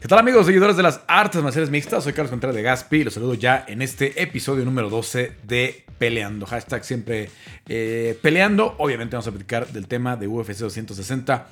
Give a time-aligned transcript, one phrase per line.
[0.00, 2.04] ¿Qué tal amigos, seguidores de las artes marciales mixtas?
[2.04, 5.84] Soy Carlos Contreras de Gaspi y los saludo ya en este episodio número 12 de
[5.98, 6.46] Peleando.
[6.46, 7.28] Hashtag siempre
[7.68, 8.76] eh, peleando.
[8.78, 11.48] Obviamente vamos a platicar del tema de UFC 260,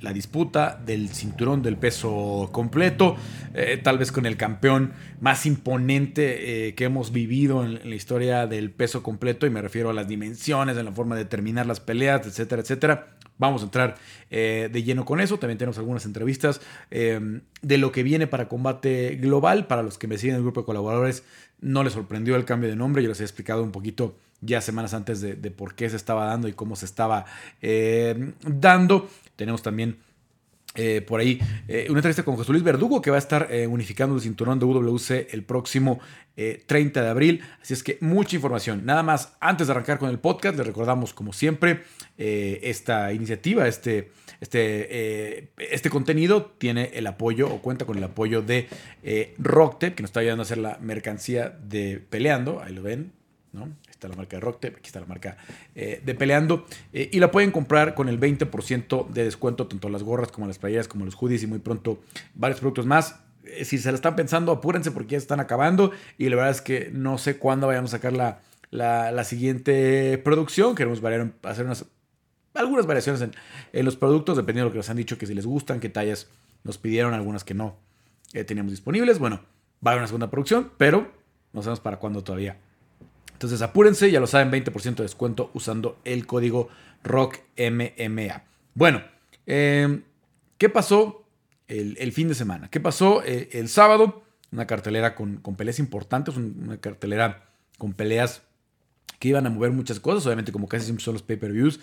[0.00, 3.14] la disputa del cinturón del peso completo,
[3.52, 8.46] eh, tal vez con el campeón más imponente eh, que hemos vivido en, la historia
[8.46, 11.80] del peso completo y me refiero a las dimensiones, en la forma de terminar las
[11.80, 13.08] peleas, etcétera, etcétera.
[13.42, 13.96] Vamos a entrar
[14.30, 15.36] eh, de lleno con eso.
[15.36, 16.60] También tenemos algunas entrevistas
[16.92, 19.66] eh, de lo que viene para combate global.
[19.66, 21.24] Para los que me siguen en el grupo de colaboradores,
[21.60, 23.02] no les sorprendió el cambio de nombre.
[23.02, 26.46] Yo les he explicado un poquito ya semanas antes de, por qué se estaba dando
[26.46, 27.24] y cómo se estaba
[27.62, 29.08] eh, dando.
[29.34, 29.96] Tenemos también
[30.74, 33.66] eh, por ahí eh, una entrevista con José Luis Verdugo que va a estar eh,
[33.66, 36.00] unificando el cinturón de WC el próximo
[36.34, 37.42] 30 de abril.
[37.60, 38.86] Así es que mucha información.
[38.86, 41.82] Nada más, antes de arrancar con el podcast, les recordamos como siempre
[42.16, 48.66] esta iniciativa, este, este, este contenido tiene el apoyo o cuenta con el apoyo de
[49.36, 52.62] Rocktep que nos está ayudando a hacer la mercancía de Peleando.
[52.62, 53.12] Ahí lo ven,
[53.52, 53.68] ¿no?
[54.02, 55.36] Está la marca de Rocktep, aquí está la marca
[55.74, 56.66] eh, de Peleando.
[56.92, 60.58] Eh, y la pueden comprar con el 20% de descuento, tanto las gorras como las
[60.58, 62.00] playeras, como los hoodies y muy pronto
[62.34, 63.20] varios productos más.
[63.44, 65.92] Eh, si se la están pensando, apúrense porque ya están acabando.
[66.18, 70.74] Y la verdad es que no sé cuándo vayamos a sacar la, la, siguiente producción.
[70.74, 71.84] Queremos variar, hacer unas,
[72.54, 73.22] algunas variaciones
[73.72, 75.88] en, los productos, dependiendo de lo que nos han dicho, que si les gustan, qué
[75.88, 76.28] tallas
[76.64, 77.76] nos pidieron, algunas que no
[78.46, 79.18] teníamos disponibles.
[79.18, 79.42] Bueno,
[79.84, 81.12] va a haber una segunda producción, pero
[81.52, 82.58] no sabemos para cuándo todavía.
[83.42, 86.68] Entonces apúrense, ya lo saben, 20% de descuento usando el código
[87.02, 88.44] ROCKMMA.
[88.72, 89.02] Bueno,
[89.46, 90.04] em,
[90.58, 91.24] ¿qué pasó
[91.66, 92.70] el, fin de semana?
[92.70, 94.22] ¿Qué pasó eh, el sábado?
[94.52, 98.42] Una cartelera con, peleas importantes, una cartelera con peleas
[99.18, 101.80] que iban a mover muchas cosas, obviamente como casi siempre son los pay-per-views,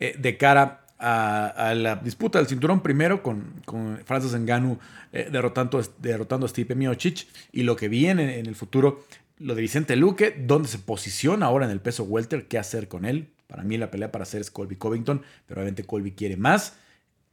[0.00, 4.78] eh, de cara a, la disputa del cinturón primero con, con Francis Ngannou
[5.12, 9.04] eh, derrotando, derrotando a Stipe Miocic y lo que viene en el futuro
[9.42, 13.04] lo de Vicente Luque, dónde se posiciona ahora en el peso welter, qué hacer con
[13.04, 13.28] él.
[13.46, 16.76] Para mí la pelea para hacer es Colby Covington, pero obviamente Colby quiere más.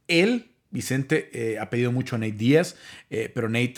[0.08, 2.76] Él, Vicente, eh, ha pedido mucho a Nate Díaz,
[3.08, 3.76] eh, pero Nate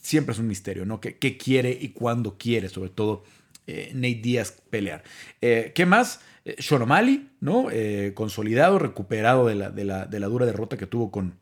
[0.00, 1.00] siempre es un misterio, ¿no?
[1.00, 3.24] ¿Qué, quiere y cuándo quiere, sobre todo
[3.66, 5.02] eh, Nate Díaz pelear?
[5.40, 6.20] ¿Qué más?
[6.58, 7.66] Sean O'Malley, ¿no?
[8.14, 11.34] consolidado, recuperado de la, de la dura derrota que tuvo con,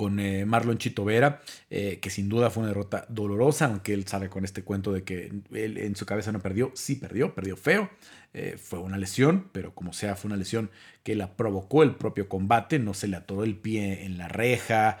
[0.00, 4.06] con eh, Marlon Chito Vera, eh, que sin duda fue una derrota dolorosa, aunque él
[4.06, 7.54] sabe con este cuento de que él en su cabeza no perdió, sí perdió, perdió
[7.54, 7.90] feo,
[8.32, 10.70] eh, fue una lesión, pero como sea, fue una lesión
[11.02, 15.00] que la provocó el propio combate, no se le atoró el pie en la reja,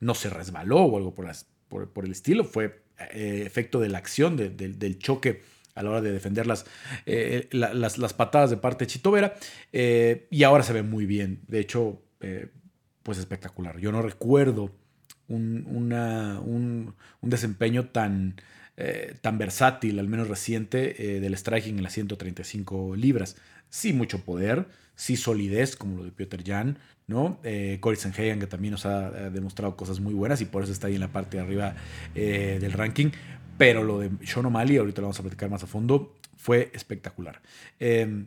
[0.00, 4.36] no se resbaló o algo por, las, por, el estilo, fue efecto de la acción,
[4.36, 5.40] del choque
[5.74, 6.66] a la hora de defender las,
[7.50, 9.38] las, las, patadas de parte de Chito Vera,
[9.72, 12.02] y ahora se ve muy bien, de hecho
[13.06, 13.78] pues espectacular.
[13.78, 14.72] Yo no recuerdo
[15.28, 18.34] un, un, desempeño tan,
[18.76, 23.36] eh, tan versátil, al menos reciente, eh, del striking en las 135 libras.
[23.70, 24.66] Sí, mucho poder,
[24.96, 27.38] sí solidez, como lo de Peter Jan, ¿no?
[27.44, 30.96] Eh, Corey que también nos ha, demostrado cosas muy buenas y por eso está ahí
[30.96, 31.76] en la parte de arriba
[32.16, 33.10] eh, del ranking.
[33.56, 37.40] Pero lo de Sean O'Malley, ahorita lo vamos a platicar más a fondo, fue espectacular.
[37.78, 38.26] Em,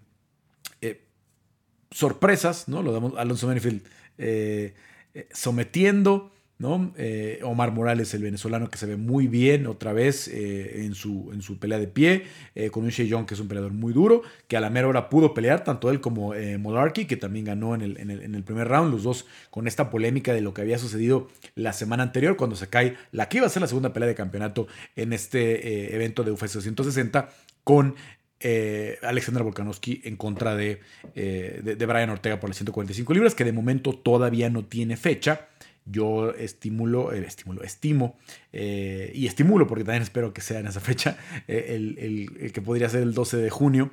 [1.92, 2.82] sorpresas, ¿no?
[2.82, 3.84] Lo damos Alonso Manifield
[4.20, 4.74] eh,
[5.14, 6.32] eh, sometiendo.
[6.58, 6.94] ¿no?
[6.98, 11.42] Eh, Omar Morales, el venezolano que se ve muy bien otra vez en, su, en
[11.42, 12.26] su pelea de pie,
[12.72, 15.34] con un Young que es un peleador muy duro, que a la mera hora pudo
[15.34, 19.04] pelear, tanto él como Molarky, que también ganó en el, en, el, primer round, los
[19.04, 22.98] dos con esta polémica de lo que había sucedido la semana anterior, cuando se cae
[23.14, 26.56] la que iba a ser la segunda pelea de campeonato en este evento de UFC
[26.56, 27.30] 260
[27.64, 27.96] con
[28.40, 28.98] eh,
[29.32, 30.80] Volkanovski en contra de,
[31.16, 35.48] eh, de, Brian Ortega por las 145 libras, que de momento todavía no tiene fecha.
[35.86, 38.20] Yo estimulo, eh, estimulo estimo
[38.54, 41.18] y estimulo, porque también espero que sea en esa fecha,
[41.48, 43.90] el, que podría ser el 12 de junio,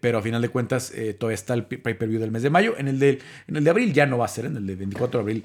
[0.00, 2.74] pero a final de cuentas todavía está el pay-per-view del mes de mayo.
[2.76, 4.74] En el de, en el de abril ya no va a ser, en el de
[4.74, 5.44] 24 de abril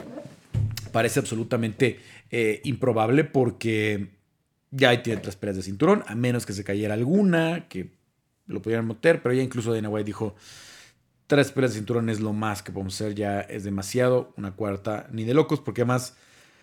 [0.92, 2.00] parece absolutamente
[2.64, 4.08] improbable porque
[4.72, 7.92] ya tiene tres peleas de cinturón, a menos que se cayera alguna, que
[8.48, 10.36] lo pudieran meter, pero ya incluso Dana White dijo,
[11.28, 15.08] tres peleas de cinturón es lo más que podemos hacer, ya es demasiado, una cuarta
[15.12, 16.16] ni de locos, porque además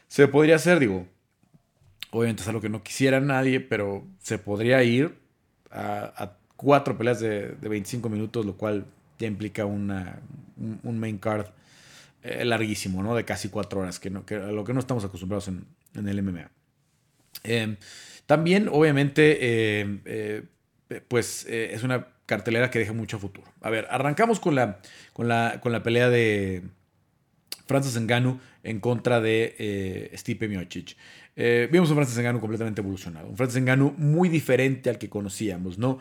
[0.09, 1.06] se podría hacer, digo,
[2.11, 5.19] obviamente es algo que no quisiera nadie, pero se podría ir
[5.71, 8.85] a, cuatro peleas de, 25 minutos, lo cual
[9.19, 10.21] ya implica una,
[10.83, 11.47] un, main card
[12.23, 13.15] eh, larguísimo, ¿no?
[13.15, 16.23] De casi cuatro horas, que, no, que a lo que no estamos acostumbrados en, el
[16.23, 16.50] MMA.
[17.44, 17.76] Em,
[18.26, 20.43] también, obviamente, eh,
[21.09, 23.53] pues eh, es una cartelera que deja mucho futuro.
[23.61, 24.81] A ver, arrancamos con la,
[25.13, 26.63] con la, con la pelea de
[27.67, 30.97] Francis Ngannou en contra de eh, Stipe Miocic.
[31.37, 35.79] Eh, vimos un Francis Ngannou completamente evolucionado, un Francis Ngannou muy diferente al que conocíamos,
[35.79, 35.99] ¿no?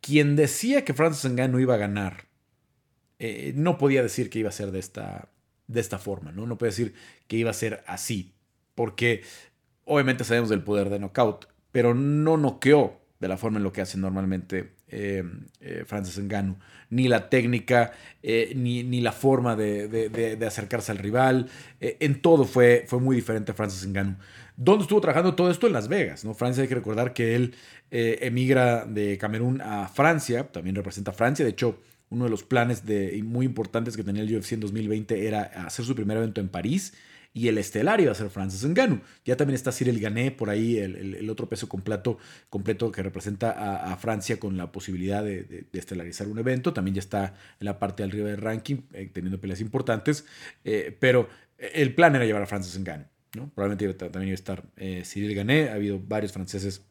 [0.00, 2.26] Quien decía que Francis Ngannou iba a ganar,
[3.18, 5.28] eh, no podía decir que iba a ser de esta,
[5.68, 6.46] de esta forma, ¿no?
[6.46, 6.94] No puede decir
[7.28, 8.34] que iba a ser así,
[8.74, 9.22] porque
[9.84, 13.80] obviamente sabemos del poder de knockout, pero no noqueó de la forma en lo que
[13.80, 15.22] hace normalmente eh,
[15.60, 16.56] eh, Francis Ngannou.
[16.90, 21.48] Ni la técnica, eh, ni, ni, la forma de, acercarse al rival.
[21.80, 24.16] en todo fue, fue muy diferente a Francis Ngannou.
[24.56, 25.68] ¿Dónde estuvo trabajando todo esto?
[25.68, 26.24] En Las Vegas.
[26.24, 26.34] ¿no?
[26.34, 27.54] Francia, hay que recordar que él
[27.92, 31.44] emigra de Camerún a Francia, también representa a Francia.
[31.44, 31.78] De hecho,
[32.10, 35.84] uno de los planes de, muy importantes que tenía el UFC en 2020 era hacer
[35.84, 36.92] su primer evento en París
[37.34, 39.00] y el estelar iba a ser Francis Ngannou.
[39.24, 42.18] Ya también está Cyril Gané por ahí, el, otro peso completo,
[42.50, 43.50] completo que representa
[43.90, 46.72] a, Francia con la posibilidad de, estelarizar un evento.
[46.72, 50.26] También ya está en la parte de arriba del ranking, eh, teniendo peleas importantes.
[50.64, 53.06] Eh, pero el plan era llevar a Francis Ngannou.
[53.34, 53.50] ¿no?
[53.54, 55.70] Probablemente también iba a estar eh, Cyril Gané.
[55.70, 56.82] Ha habido varios franceses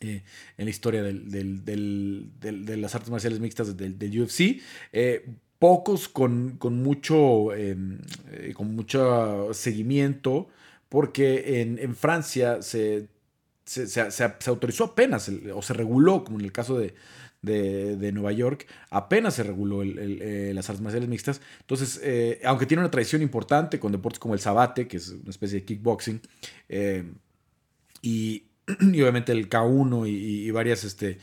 [0.00, 0.22] en
[0.56, 4.60] la historia de las artes marciales mixtas del, del UFC
[5.58, 7.98] pocos con, mucho, em,
[8.32, 10.48] eh, con mucho seguimiento,
[10.88, 13.08] porque en, Francia se,
[13.64, 16.94] se, autorizó apenas, o se reguló, como en el caso de,
[18.12, 21.40] Nueva York, apenas se reguló eh, las artes marciales mixtas.
[21.60, 25.30] Entonces, eh, aunque tiene una tradición importante con deportes como el sabate, que es una
[25.30, 26.20] especie de kickboxing,
[28.02, 31.18] y, obviamente el K1 y, varias este,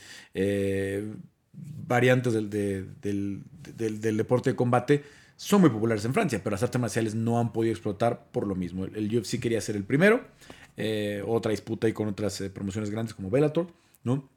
[1.87, 5.03] variantes del, del, deporte de combate
[5.37, 8.55] son muy populares en Francia, pero las artes marciales no han podido explotar por lo
[8.55, 8.85] mismo.
[8.85, 10.25] El, UFC quería ser el primero,
[10.77, 13.67] eh, otra disputa y con otras eh, promociones grandes como Bellator,
[14.03, 14.29] ¿no?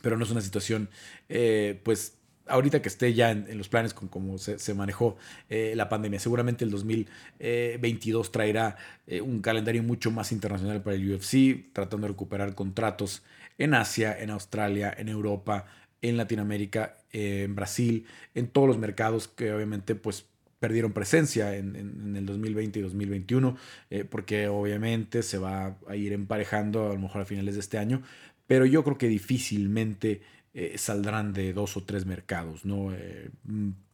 [0.00, 0.88] Pero no es una situación,
[1.28, 5.16] eh, pues, ahorita que esté ya en, los planes con cómo se, manejó
[5.48, 6.20] la pandemia.
[6.20, 8.76] Seguramente el 2022 traerá
[9.22, 13.22] un calendario mucho más internacional para el UFC, tratando de recuperar contratos
[13.56, 15.64] en Asia, en Australia, en Europa,
[16.04, 20.26] en Latinoamérica, en Brasil, en todos los mercados que obviamente pues
[20.60, 23.56] perdieron presencia en, el 2020 y 2021,
[23.88, 27.78] eh, porque obviamente se va a ir emparejando a lo mejor a finales de este
[27.78, 28.02] año,
[28.46, 30.20] pero yo creo que difícilmente
[30.52, 32.92] eh, saldrán de dos o tres mercados, ¿no?
[32.92, 33.30] Eh,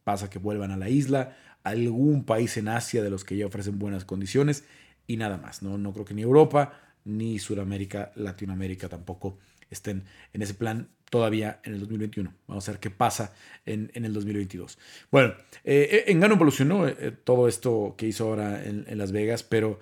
[0.03, 3.79] pasa que vuelvan a la isla, algún país en Asia de los que ya ofrecen
[3.79, 4.65] buenas condiciones
[5.07, 5.77] y nada más, ¿no?
[5.77, 6.73] No creo que ni Europa,
[7.05, 9.37] ni Sudamérica, Latinoamérica tampoco
[9.71, 10.03] estén
[10.33, 12.33] en ese plan todavía en el 2021.
[12.47, 13.33] Vamos a ver qué pasa
[13.65, 14.79] en, el 2022.
[15.11, 15.33] Bueno,
[15.63, 19.77] eh, eh, en Gano evolucionó eh, todo esto que hizo ahora en, Las Vegas, pero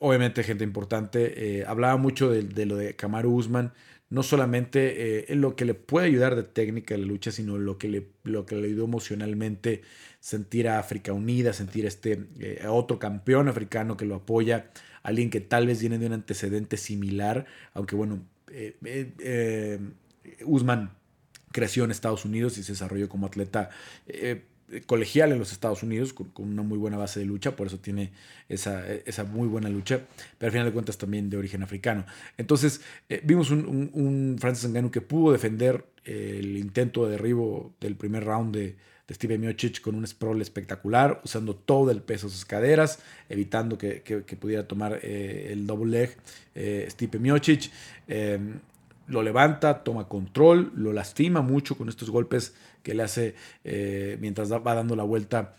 [0.00, 1.64] obviamente gente importante.
[1.66, 3.72] hablaba mucho de, lo de Kamaru Usman,
[4.10, 7.78] no solamente en lo que le puede ayudar de técnica en la lucha, sino lo
[7.78, 9.82] que le, lo que le ayudó emocionalmente
[10.18, 14.70] sentir a África unida, sentir este, a otro campeón africano que lo apoya,
[15.02, 19.78] alguien que tal vez viene de un antecedente similar, aunque bueno, eh, eh, eh,
[20.44, 20.90] Usman
[21.52, 23.70] creció en Estados Unidos y se desarrolló como atleta
[24.86, 28.12] colegial en los Estados Unidos con, una muy buena base de lucha, por eso tiene
[28.48, 30.00] esa, esa, muy buena lucha,
[30.36, 32.06] pero al final de cuentas también de origen africano.
[32.38, 32.80] Entonces
[33.22, 38.56] vimos un, un, Francis Ngannou que pudo defender el intento de derribo del primer round
[38.56, 43.00] de, de Steve Miocic con un sprawl espectacular, usando todo el peso de sus caderas,
[43.28, 44.00] evitando que,
[44.40, 46.16] pudiera tomar eh, el double leg
[46.54, 47.70] eh, Steve Miocic.
[48.08, 48.38] Eh,
[49.06, 53.34] lo levanta, toma control, lo lastima mucho con estos golpes que le hace
[54.18, 55.56] mientras va dando la vuelta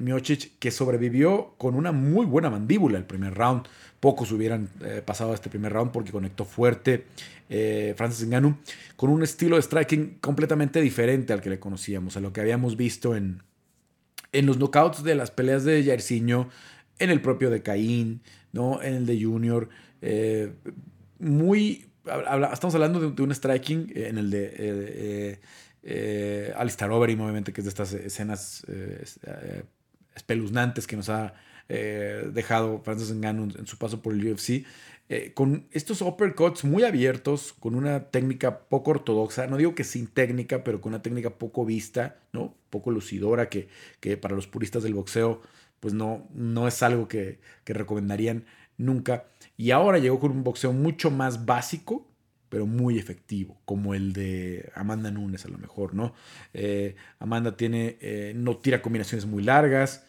[0.00, 3.66] Miocic, que sobrevivió con una muy buena mandíbula el primer round.
[4.04, 4.68] Pocos hubieran
[5.06, 7.06] pasado a este primer round porque conectó fuerte,
[7.48, 8.56] eh, Francis Ngannou,
[8.96, 12.76] con un estilo de striking completamente diferente al que le conocíamos, a lo que habíamos
[12.76, 13.42] visto en,
[14.32, 16.50] en los knockouts de las peleas de Jairzinho,
[16.98, 18.20] en el propio de Caín,
[18.52, 18.82] ¿no?
[18.82, 19.70] en el de Junior.
[20.02, 20.52] Eh,
[21.18, 21.86] muy.
[22.52, 24.54] estamos hablando de, un striking en el de.
[24.58, 25.40] Eh,
[25.82, 28.66] eh Alistair obviamente, que es de estas escenas
[30.14, 31.32] espeluznantes que nos ha
[31.68, 34.64] dejado Francis Ngannou en su paso por el UFC.
[35.10, 40.06] Eh, con estos uppercuts muy abiertos, con una técnica poco ortodoxa, no digo que sin
[40.06, 42.54] técnica, pero con una técnica poco vista, ¿no?
[42.70, 43.68] poco lucidora, que,
[44.00, 45.42] que para los puristas del boxeo,
[45.80, 48.46] pues no, no es algo que, que recomendarían
[48.78, 49.26] nunca.
[49.58, 52.08] Y ahora llegó con un boxeo mucho más básico,
[52.48, 56.14] pero muy efectivo, como el de Amanda Nunes a lo mejor, ¿no?
[56.54, 60.06] Eh, Amanda tiene, eh, no tira combinaciones muy largas,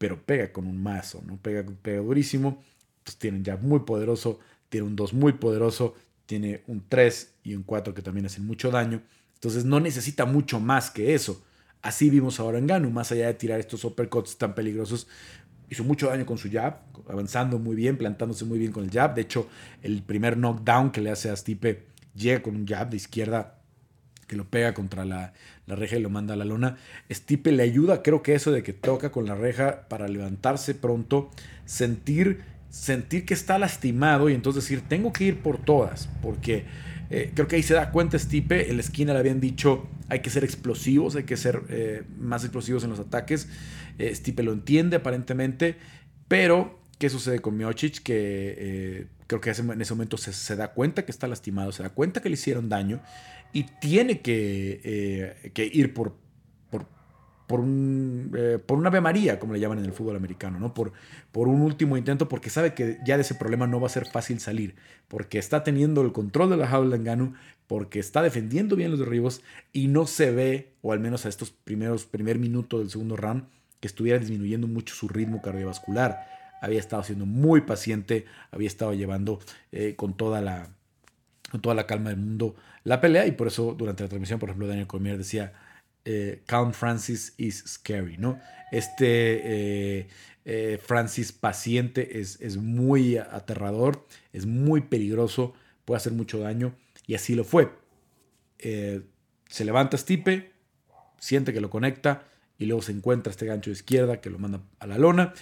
[0.00, 1.36] pero pega con un mazo, ¿no?
[1.36, 2.62] Pega, pega durísimo
[3.04, 4.38] pues tienen ya muy poderoso,
[4.68, 5.94] tiene un 2 muy poderoso,
[6.26, 9.02] tiene un 3 y un 4 que también hacen mucho daño.
[9.34, 11.42] Entonces no necesita mucho más que eso.
[11.82, 15.06] Así vimos ahora en Ganu, más allá de tirar estos uppercuts tan peligrosos,
[15.68, 19.14] hizo mucho daño con su jab, avanzando muy bien, plantándose muy bien con el jab.
[19.14, 19.48] De hecho,
[19.82, 23.59] el primer knockdown que le hace a Stipe llega con un jab de izquierda
[24.30, 25.32] que lo pega contra la,
[25.66, 26.76] reja y lo manda a la lona.
[27.10, 31.30] Stipe le ayuda, creo que eso de que toca con la reja para levantarse pronto,
[31.64, 36.64] sentir, sentir que está lastimado y entonces decir, tengo que ir por todas, porque
[37.10, 40.20] eh, creo que ahí se da cuenta Stipe, en la esquina le habían dicho, hay
[40.20, 43.48] que ser explosivos, hay que ser eh, más explosivos en los ataques.
[43.98, 45.76] Eh, Stipe lo entiende aparentemente,
[46.28, 48.00] pero ¿qué sucede con Miocic?
[48.04, 52.20] Que creo que en ese momento se, da cuenta que está lastimado, se da cuenta
[52.20, 53.00] que le hicieron daño
[53.52, 56.14] y tiene que, ir por,
[57.50, 60.72] por, un, eh, una Ave María, como le llaman en el fútbol americano, ¿no?
[60.72, 60.92] Por,
[61.34, 64.38] un último intento, porque sabe que ya de ese problema no va a ser fácil
[64.38, 64.76] salir,
[65.08, 67.34] porque está teniendo el control de la jaula Engano,
[67.66, 69.42] porque está defendiendo bien los derribos
[69.72, 73.44] y no se ve, o al menos a estos primeros primer minuto del segundo round,
[73.80, 76.28] que estuviera disminuyendo mucho su ritmo cardiovascular.
[76.62, 79.40] Había estado siendo muy paciente, había estado llevando
[79.72, 80.68] eh, con toda la
[81.50, 84.48] con toda la calma del mundo la pelea y por eso durante la transmisión, por
[84.48, 85.52] ejemplo, Daniel Cormier decía,
[86.04, 88.40] eh, Count Francis is scary, ¿no?
[88.72, 90.08] Este eh,
[90.46, 95.52] eh, Francis paciente es, es, muy aterrador, es muy peligroso,
[95.84, 96.74] puede hacer mucho daño
[97.06, 97.70] y así lo fue.
[98.58, 100.52] se levanta Stipe,
[101.18, 102.24] siente que lo conecta
[102.56, 105.34] y luego se encuentra este gancho de izquierda que lo manda a la lona.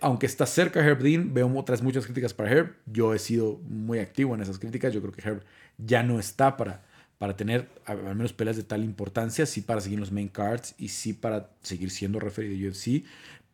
[0.00, 2.76] aunque está cerca Herb Dean, veo otras muchas críticas para Herb.
[2.86, 4.92] Yo he sido muy activo en esas críticas.
[4.92, 5.42] Yo creo que Herb
[5.78, 6.82] ya no está para
[7.18, 10.88] para tener al menos peleas de tal importancia, sí para seguir los main cards y
[10.88, 13.04] sí para seguir siendo referee de UFC,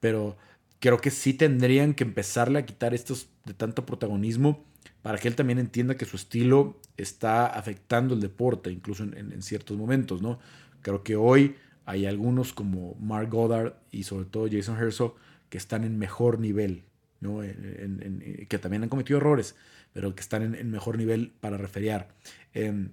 [0.00, 0.36] pero
[0.80, 4.64] creo que sí tendrían que empezarle a quitar estos de tanto protagonismo
[5.02, 9.76] para que él también entienda que su estilo está afectando el deporte, incluso en, ciertos
[9.76, 10.38] momentos, ¿no?
[10.82, 15.14] Creo que hoy hay algunos como Mark Goddard y sobre todo Jason Herzog
[15.48, 16.82] que están en mejor nivel,
[17.20, 17.40] ¿no?
[17.40, 19.54] que también han cometido errores,
[19.92, 22.08] pero que están en, mejor nivel para referiar.
[22.54, 22.90] Em,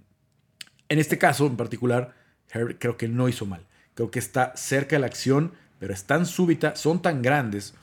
[0.90, 2.14] en este caso en particular,
[2.80, 3.66] creo que no hizo mal.
[3.94, 7.74] Creo que está cerca de la acción, pero es tan súbita, son tan grandes,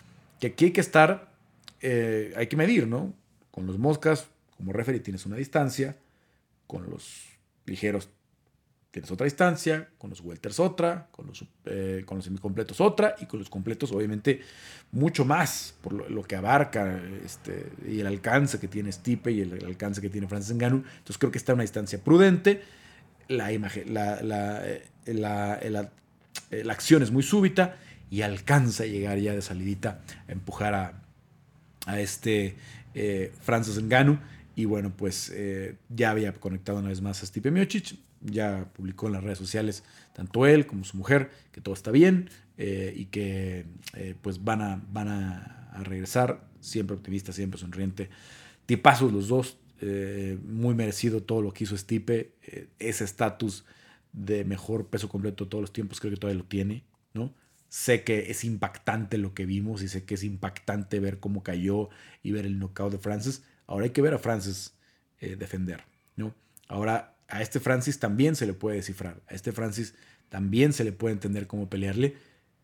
[0.41, 1.33] que aquí hay que estar,
[1.81, 3.15] eh, hay que medir, ¿no?
[3.51, 5.97] Con los moscas, como referee tienes una distancia,
[6.67, 7.25] con los
[7.67, 8.09] ligeros
[8.95, 13.27] tienes otra distancia, con los welters otra, con los, eh, con los semicompletos otra, y
[13.27, 14.41] con los completos obviamente
[14.93, 19.65] mucho más, por lo, que abarca este, y el alcance que tiene Stipe y el,
[19.65, 20.85] alcance que tiene Francis Ngannou.
[20.99, 22.63] Entonces creo que está en una distancia prudente
[23.27, 27.75] la, imagen, la, la, eh, eh, la, acción es muy súbita
[28.11, 31.03] y alcanza a llegar ya de salidita a empujar a,
[31.87, 32.55] a este
[33.43, 34.21] Francis Ngannou.
[34.55, 35.35] Y bueno, pues
[35.89, 39.85] ya había conectado una vez más a Stipe Miocic, ya publicó en las redes sociales,
[40.13, 43.67] tanto él como su mujer, que todo está bien y que
[44.23, 48.09] pues van a, van a, regresar, siempre optimista, siempre sonriente.
[48.67, 52.33] Tipazos los dos, eh, muy merecido todo lo que hizo Stipe.
[52.43, 53.65] Eh, ese estatus
[54.13, 57.35] de mejor peso completo de todos los tiempos creo que todavía lo tiene, ¿no?
[57.69, 61.91] Sé que es impactante lo que vimos y sé que es impactante ver cómo cayó
[62.23, 63.43] y ver el knockout de Francis.
[63.67, 64.75] Ahora hay que ver a Francis
[65.19, 65.83] eh, defender,
[66.17, 66.35] ¿no?
[66.69, 69.95] Ahora a este Francis también se le puede descifrar, a este Francis
[70.29, 72.15] también se le puede entender cómo pelearle,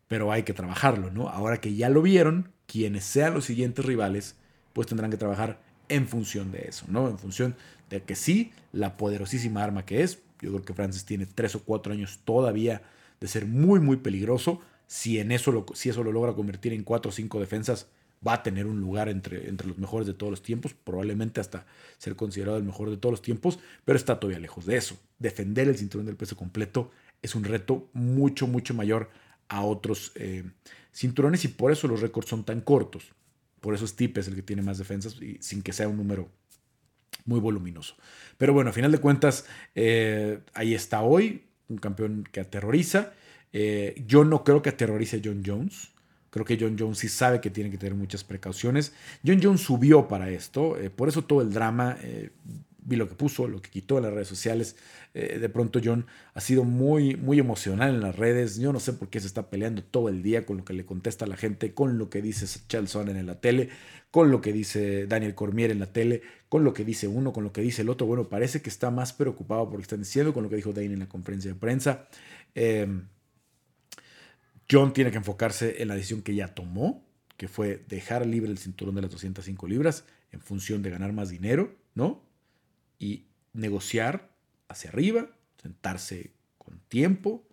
[0.07, 1.27] pero hay que trabajarlo, ¿no?
[1.27, 4.35] Ahora que ya lo vieron, quienes sean los siguientes rivales,
[4.71, 7.09] pues tendrán que trabajar en función de eso, ¿no?
[7.09, 7.57] En función
[7.89, 11.63] de que sí, la poderosísima arma que es, yo creo que Francis tiene tres o
[11.65, 12.81] cuatro años todavía
[13.19, 14.61] de ser muy, muy peligroso.
[14.87, 17.87] Si, en eso si eso lo logra convertir en cuatro o cinco defensas,
[18.25, 21.65] va a tener un lugar entre, entre los mejores de todos los tiempos, probablemente hasta
[21.97, 24.97] ser considerado el mejor de todos los tiempos, pero está todavía lejos de eso.
[25.19, 29.09] Defender el cinturón del peso completo es un reto mucho, mucho mayor
[29.47, 30.43] a otros eh,
[30.93, 33.11] cinturones y por eso los récords son tan cortos.
[33.59, 36.29] Por eso Stipe es el que tiene más defensas y sin que sea un número
[37.25, 37.95] muy voluminoso.
[38.37, 43.13] Pero bueno, a final de cuentas, eh, ahí está hoy, un campeón que aterroriza.
[43.53, 45.90] Eh, yo no creo que aterrorice a John Jones.
[46.31, 48.93] Creo que John Jones sí sabe que tiene que tener muchas precauciones.
[49.23, 51.97] John Jones subió para esto, eh, por eso todo el drama
[52.83, 54.75] vi lo que puso, lo que quitó en las redes sociales.
[55.13, 58.57] Eh, de pronto John ha sido muy, muy emocional en las redes.
[58.57, 60.85] Yo no sé por qué se está peleando todo el día con lo que le
[60.85, 63.69] contesta la gente, con lo que dice Chelson en la tele,
[64.09, 67.43] con lo que dice Daniel Cormier en la tele, con lo que dice uno, con
[67.43, 68.07] lo que dice el otro.
[68.07, 70.73] Bueno, parece que está más preocupado por lo que están diciendo, con lo que dijo
[70.73, 72.07] Dane en la conferencia de prensa.
[74.71, 77.03] John tiene que enfocarse en la decisión que ya tomó,
[77.37, 81.29] que fue dejar libre el cinturón de las 205 libras en función de ganar más
[81.29, 82.23] dinero, ¿no?
[83.01, 84.29] y negociar
[84.67, 87.43] hacia arriba, sentarse con tiempo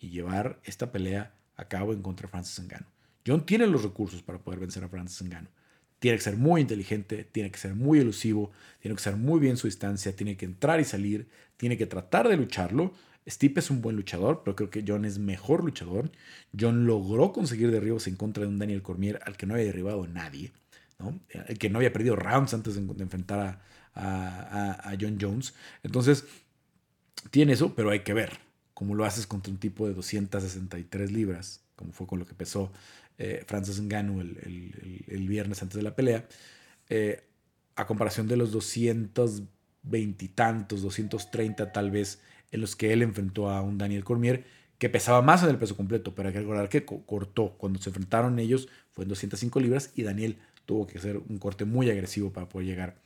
[0.00, 2.90] y llevar esta pelea a cabo en contra de Francis Ngannou.
[3.24, 5.52] John tiene los recursos para poder vencer a Francis Ngannou.
[6.00, 9.56] Tiene que ser muy inteligente, tiene que ser muy elusivo, tiene que ser muy bien
[9.56, 12.92] su distancia, tiene que entrar y salir, tiene que tratar de lucharlo.
[13.28, 16.10] Stipe es un buen luchador, pero creo que John es mejor luchador.
[16.58, 20.06] John logró conseguir derribos en contra de un Daniel Cormier al que no había derribado
[20.06, 20.52] nadie,
[20.98, 21.20] ¿no?
[21.30, 23.60] el que no había perdido rounds antes de, enfrentar
[23.94, 25.54] a, a John Jones.
[25.82, 26.24] Entonces,
[27.30, 28.38] tiene eso, pero hay que ver
[28.74, 32.70] cómo lo haces contra un tipo de 263 libras, como fue con lo que pesó
[33.18, 36.26] eh, Francis Ngannou el, viernes antes de la pelea,
[36.88, 37.24] eh,
[37.74, 43.50] a comparación de los 220 y tantos, 230 tal vez, en los que él enfrentó
[43.50, 44.44] a un Daniel Cormier,
[44.78, 47.54] que pesaba más en el peso completo, pero hay que recordar que cortó.
[47.58, 51.64] Cuando se enfrentaron ellos fue en 205 libras y Daniel tuvo que hacer un corte
[51.64, 52.96] muy agresivo para poder llegar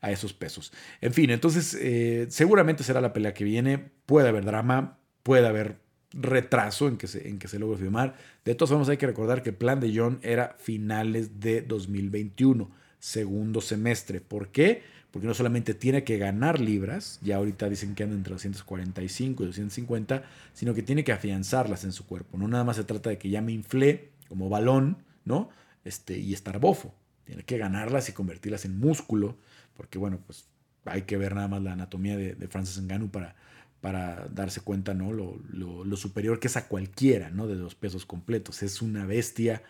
[0.00, 0.72] a esos pesos.
[1.00, 3.90] En fin, entonces eh, seguramente será la pelea que viene.
[4.06, 5.76] Puede haber drama, puede haber
[6.12, 8.16] retraso en que, se, en que se logre firmar.
[8.44, 12.70] De todas formas, hay que recordar que el plan de John era finales de 2021,
[12.98, 14.20] segundo semestre.
[14.20, 14.82] ¿Por qué?
[15.10, 19.46] Porque no solamente tiene que ganar libras, ya ahorita dicen que anda entre 245 y
[19.46, 22.38] 250, sino que tiene que afianzarlas en su cuerpo.
[22.38, 25.50] No nada más se trata de que ya me inflé como balón, ¿no?
[25.84, 26.94] Este, y estar bofo.
[27.24, 29.36] Tiene que ganarlas y convertirlas en músculo,
[29.76, 30.46] porque bueno, pues
[30.84, 33.34] hay que ver nada más la anatomía de, Francis Ngannou para,
[33.80, 35.12] para darse cuenta, ¿no?
[35.12, 37.46] Lo, superior que es a cualquiera, ¿no?
[37.46, 38.62] De los pesos completos.
[38.62, 39.62] Es una bestia,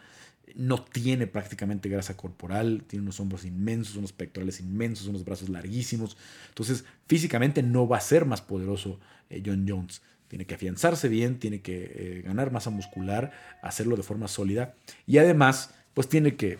[0.56, 6.16] no tiene prácticamente grasa corporal, tiene unos hombros inmensos, unos pectorales inmensos, unos brazos larguísimos.
[6.48, 10.02] Entonces, físicamente no va a ser más poderoso eh, John Jones.
[10.28, 14.74] Tiene que afianzarse bien, tiene que eh, ganar masa muscular, hacerlo de forma sólida
[15.06, 16.58] y además, pues tiene que,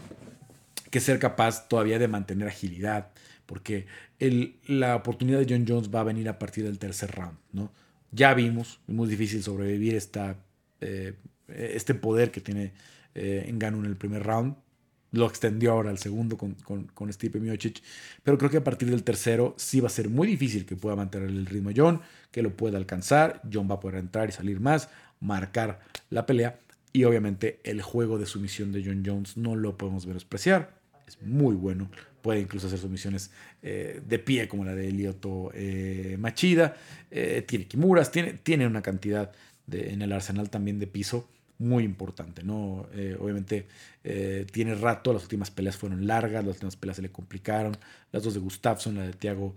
[0.91, 3.11] que ser capaz todavía de mantener agilidad,
[3.47, 3.87] porque
[4.67, 7.37] la oportunidad de John Jones va a venir a partir del tercer round.
[7.53, 7.73] ¿no?
[8.13, 10.37] Ya vimos, es muy difícil sobrevivir esta,
[10.81, 11.15] eh,
[11.49, 12.73] este poder que tiene
[13.15, 14.55] eh, en en el primer round.
[15.13, 17.11] Lo extendió ahora al segundo con, con, con.
[18.23, 20.95] Pero creo que a partir del tercero sí va a ser muy difícil que pueda
[20.95, 23.43] mantener el ritmo John, que lo pueda alcanzar.
[23.53, 26.61] John va a poder entrar y salir más, marcar la pelea.
[26.93, 30.79] Y obviamente el juego de sumisión de John Jones no lo podemos despreciar.
[31.07, 31.91] Es muy bueno
[32.23, 33.31] puede incluso hacer sumisiones
[33.63, 36.77] eh, de pie como la de Lioto eh, Machida,
[37.11, 39.33] tiene Kimuras, tiene, tiene una cantidad
[39.73, 42.87] en el arsenal también de piso muy importante, ¿no?
[43.21, 43.67] obviamente
[44.53, 47.77] tiene rato, las últimas peleas fueron largas, las últimas peleas se le complicaron,
[48.11, 49.55] las dos de Gustafsson, la de Thiago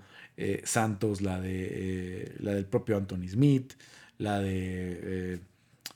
[0.64, 3.74] Santos, la, de, la del propio Anthony Smith,
[4.18, 5.40] la de,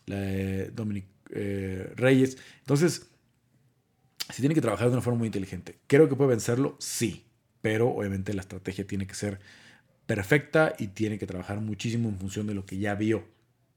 [0.05, 1.05] la de Dominic
[1.95, 3.07] Reyes, entonces
[4.33, 5.77] si tiene que trabajar de una forma muy inteligente.
[5.87, 6.75] ¿Creo que puede vencerlo?
[6.79, 7.23] Sí.
[7.61, 9.39] Pero obviamente la estrategia tiene que ser
[10.05, 13.27] perfecta y tiene que trabajar muchísimo en función de lo que ya vio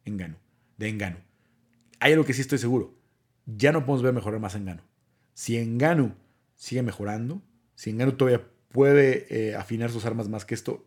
[0.04, 0.36] en Gano,
[0.76, 1.16] de Engano.
[2.00, 2.94] Hay algo que sí estoy seguro.
[3.46, 4.82] Ya no podemos ver mejorar más Engano.
[5.34, 6.16] Si Engano
[6.56, 7.42] sigue mejorando,
[7.74, 10.84] si Engano todavía puede eh, afinar sus armas más que esto,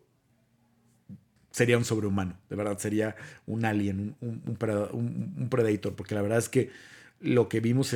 [1.50, 2.36] sería un sobrehumano.
[2.50, 3.14] De verdad, sería
[3.46, 5.94] un alien, un, predator.
[5.94, 6.70] Porque la verdad es que
[7.20, 7.94] lo que vimos,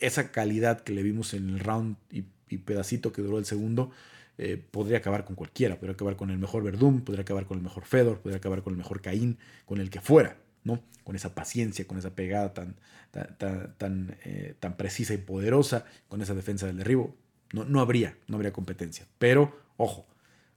[0.00, 2.24] esa calidad que le vimos en el round y,
[2.58, 3.90] pedacito que duró el segundo,
[4.38, 5.76] eh, podría acabar con cualquiera.
[5.76, 8.72] Podría acabar con el mejor Verdún, podría acabar con el mejor Fedor, podría acabar con
[8.72, 10.82] el mejor Caín, con el que fuera, ¿no?
[11.04, 12.76] Con esa paciencia, con esa pegada tan,
[13.10, 17.16] tan, tan, eh, tan precisa y poderosa, con esa defensa del derribo.
[17.52, 19.06] No, no habría, no habría competencia.
[19.18, 20.06] Pero, ojo,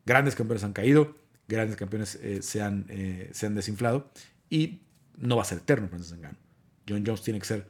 [0.05, 1.15] grandes campeones han caído,
[1.47, 2.87] grandes campeones eh, se, han,
[3.31, 4.09] se han desinflado
[4.49, 4.81] y
[5.17, 6.39] no va a ser eterno Francis Ngannou.
[6.87, 7.67] John Jones tiene que ser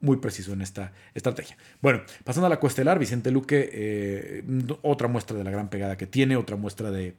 [0.00, 1.56] muy preciso en esta estrategia.
[1.80, 4.44] Bueno, pasando a la cuestelar, Vicente Luque, eh,
[4.82, 7.16] otra muestra de la gran pegada que tiene, otra muestra de,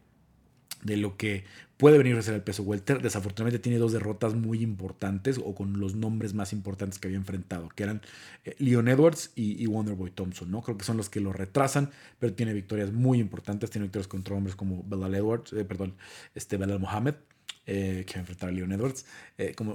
[0.84, 1.44] de lo que
[1.78, 3.02] puede venir a ser el peso welter.
[3.02, 7.70] Desafortunadamente tiene dos derrotas muy importantes o con los nombres más importantes que había enfrentado,
[7.70, 8.02] que eran
[8.46, 10.62] eh, Leon Edwards y, Wonderboy Thompson, ¿no?
[10.62, 11.90] Creo que son los que lo retrasan,
[12.20, 15.96] pero tiene victorias muy importantes, tiene victorias contra hombres como Belal Edwards, eh, perdón,
[16.36, 17.16] este Belal Mohamed,
[17.64, 19.06] que va a enfrentar a Leon Edwards,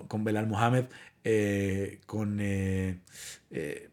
[0.09, 0.87] con Belal Mohamed,
[1.29, 3.01] eh, con eh,
[3.51, 3.91] eh,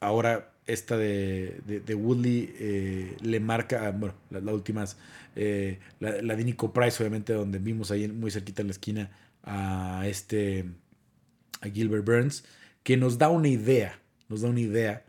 [0.00, 4.96] ahora esta de, de, Woodley le marca, bueno, las la últimas,
[5.34, 9.10] la, la, de Nico Price, obviamente, donde vimos ahí muy cerquita en la esquina
[9.44, 10.64] a este,
[11.60, 12.44] a Gilbert Burns,
[12.82, 15.04] que nos da una idea, nos da una idea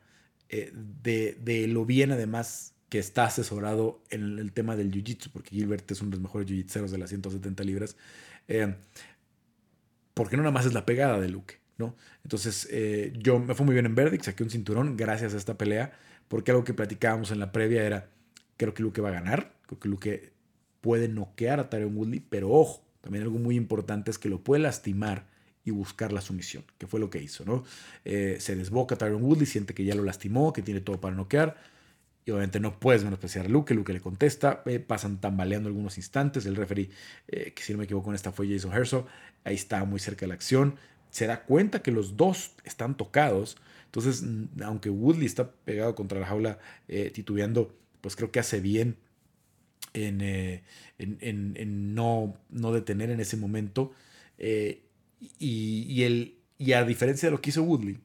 [0.49, 5.89] de, de, lo bien además que está asesorado en el, tema del jiu-jitsu, porque Gilbert
[5.91, 7.95] es uno de los mejores jiu-jitseros de las 170 libras
[10.17, 11.59] porque no nada más es la pegada de Luke,
[12.23, 15.57] Entonces, eh, yo me fue muy bien en Verdict, saqué un cinturón gracias a esta
[15.57, 15.93] pelea,
[16.27, 18.09] porque algo que platicábamos en la previa era,
[18.57, 20.33] creo que Luke va a ganar, creo que Luke
[20.81, 24.63] puede noquear a Tyron Woodley, pero ojo, también algo muy importante es que lo puede
[24.63, 25.27] lastimar
[25.63, 27.63] y buscar la sumisión, que fue lo que hizo, ¿no?
[28.05, 31.57] Eh, se desboca Tyron Woodley, siente que ya lo lastimó, que tiene todo para noquear.
[32.25, 33.73] Y obviamente no puedes menospreciar a Luke.
[33.73, 34.61] Luke le contesta.
[34.65, 36.45] Eh, pasan tambaleando algunos instantes.
[36.45, 36.89] El referee,
[37.25, 39.05] que si no me equivoco, en esta fue Jason Herzog.
[39.45, 40.75] Ahí está muy cerca de la acción.
[41.09, 43.57] Se da cuenta que los dos están tocados.
[43.85, 44.23] Entonces,
[44.63, 46.59] aunque Woodley está pegado contra la jaula,
[47.13, 48.97] titubeando, pues creo que hace bien
[49.93, 50.21] en,
[50.99, 53.93] en, no, no, detener en ese momento.
[54.37, 54.79] y,
[55.39, 57.99] y, el, y a diferencia de lo que hizo Woodley,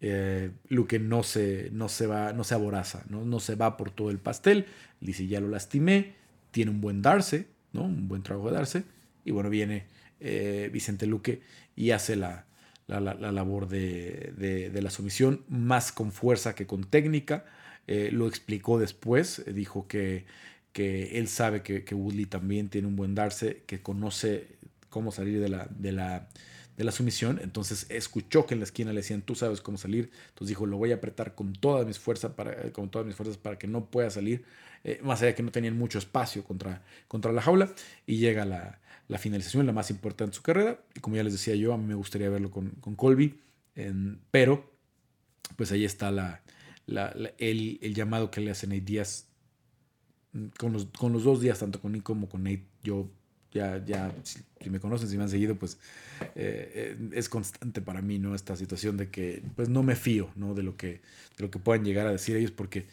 [0.00, 3.24] eh, Luke no se, no se va, no se aboraza, ¿no?
[3.24, 4.66] no se va por todo el pastel.
[5.00, 6.14] Dice, ya lo lastimé,
[6.50, 7.84] tiene un buen darse, ¿no?
[7.84, 8.84] Un buen trabajo de darse.
[9.24, 9.86] Y bueno, viene
[10.20, 11.42] eh, Vicente Luque
[11.76, 12.46] y hace la,
[12.86, 13.00] la,
[13.32, 17.44] labor de, de, la sumisión, más con fuerza que con técnica.
[17.86, 20.24] Eh, lo explicó después, dijo que,
[20.72, 24.46] que él sabe que, que Woodley también tiene un buen darse, que conoce
[24.88, 26.28] cómo salir de la, de la,
[26.76, 27.40] de la sumisión.
[27.42, 30.10] Entonces escuchó que en la esquina le decían, tú sabes cómo salir.
[30.28, 33.16] Entonces dijo, lo voy a apretar con todas mis fuerzas para, eh, con todas mis
[33.16, 34.44] fuerzas para que no pueda salir.
[34.82, 37.72] Eh, más allá de que no tenían mucho espacio contra, contra la jaula.
[38.06, 38.80] Y llega la,
[39.10, 40.80] la, finalización, la más importante de su carrera.
[40.94, 43.40] Y como ya les decía yo, a mí me gustaría verlo con, con Colby.
[44.30, 44.72] pero,
[45.56, 46.42] pues ahí está la,
[47.38, 49.26] el, el, llamado que le hace Nate Díaz.
[50.58, 53.10] Con los, con los dos días, tanto con Nick como con Nate, yo
[53.52, 55.78] ya, ya, si me conocen, si me han seguido, pues
[56.36, 58.34] eh, eh, es constante para mí, ¿no?
[58.36, 60.54] Esta situación de que, pues no me fío, ¿no?
[60.54, 61.00] De lo que,
[61.36, 62.86] de lo que puedan llegar a decir ellos, porque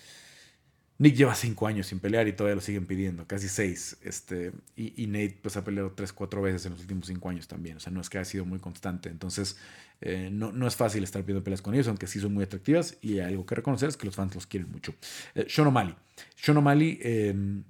[0.99, 3.97] Nick lleva cinco años sin pelear y todavía lo siguen pidiendo, casi seis.
[4.01, 7.77] Este, y, Nate, pues ha peleado tres, cuatro veces en los últimos cinco años también,
[7.77, 9.09] o sea, no es que ha sido muy constante.
[9.09, 9.57] Entonces,
[10.01, 12.97] eh, no, no, es fácil estar pidiendo peleas con ellos, aunque sí son muy atractivas
[13.01, 14.95] y algo que reconocer es que los fans los quieren mucho.
[15.47, 15.95] Sean O'Malley.
[16.35, 17.63] Sean O'Malley em,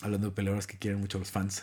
[0.00, 1.62] hablando de peleadores que quieren mucho los fans,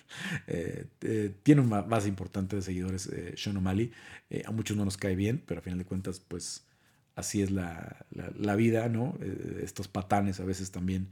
[0.46, 3.92] eh, eh, tiene una base importante de seguidores eh, Sean O'Malley.
[4.30, 6.64] Eh, a muchos no nos cae bien, pero a final de cuentas, pues
[7.18, 9.18] así es la, la, vida, ¿no?
[9.62, 11.08] estos patanes a veces también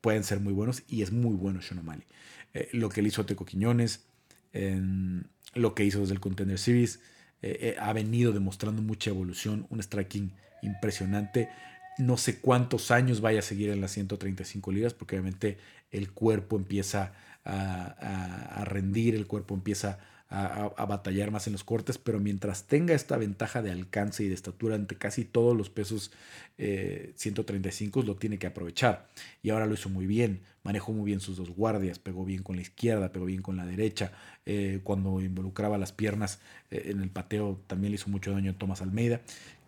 [0.00, 1.82] pueden ser muy buenos y es muy bueno Sean
[2.72, 4.06] lo que él hizo a Teco Quiñones,
[5.54, 7.00] lo que hizo desde el Contender Series,
[7.78, 11.48] ha venido demostrando mucha evolución, un striking impresionante
[11.98, 15.58] no sé cuántos años vaya a seguir en las 135 libras, porque obviamente
[15.90, 17.12] el cuerpo empieza
[17.44, 19.98] a, rendir, el cuerpo empieza a,
[20.88, 24.74] batallar más en los cortes, pero mientras tenga esta ventaja de alcance y de estatura
[24.74, 26.10] ante casi todos los pesos
[26.56, 29.08] 135, eh, lo tiene que aprovechar.
[29.42, 32.56] Y ahora lo hizo muy bien, manejó muy bien sus dos guardias, pegó bien con
[32.56, 34.12] la izquierda, pegó bien con la derecha,
[34.46, 38.54] eh, cuando involucraba las piernas eh, en el pateo también le hizo mucho daño a
[38.54, 39.20] Tomás Almeida,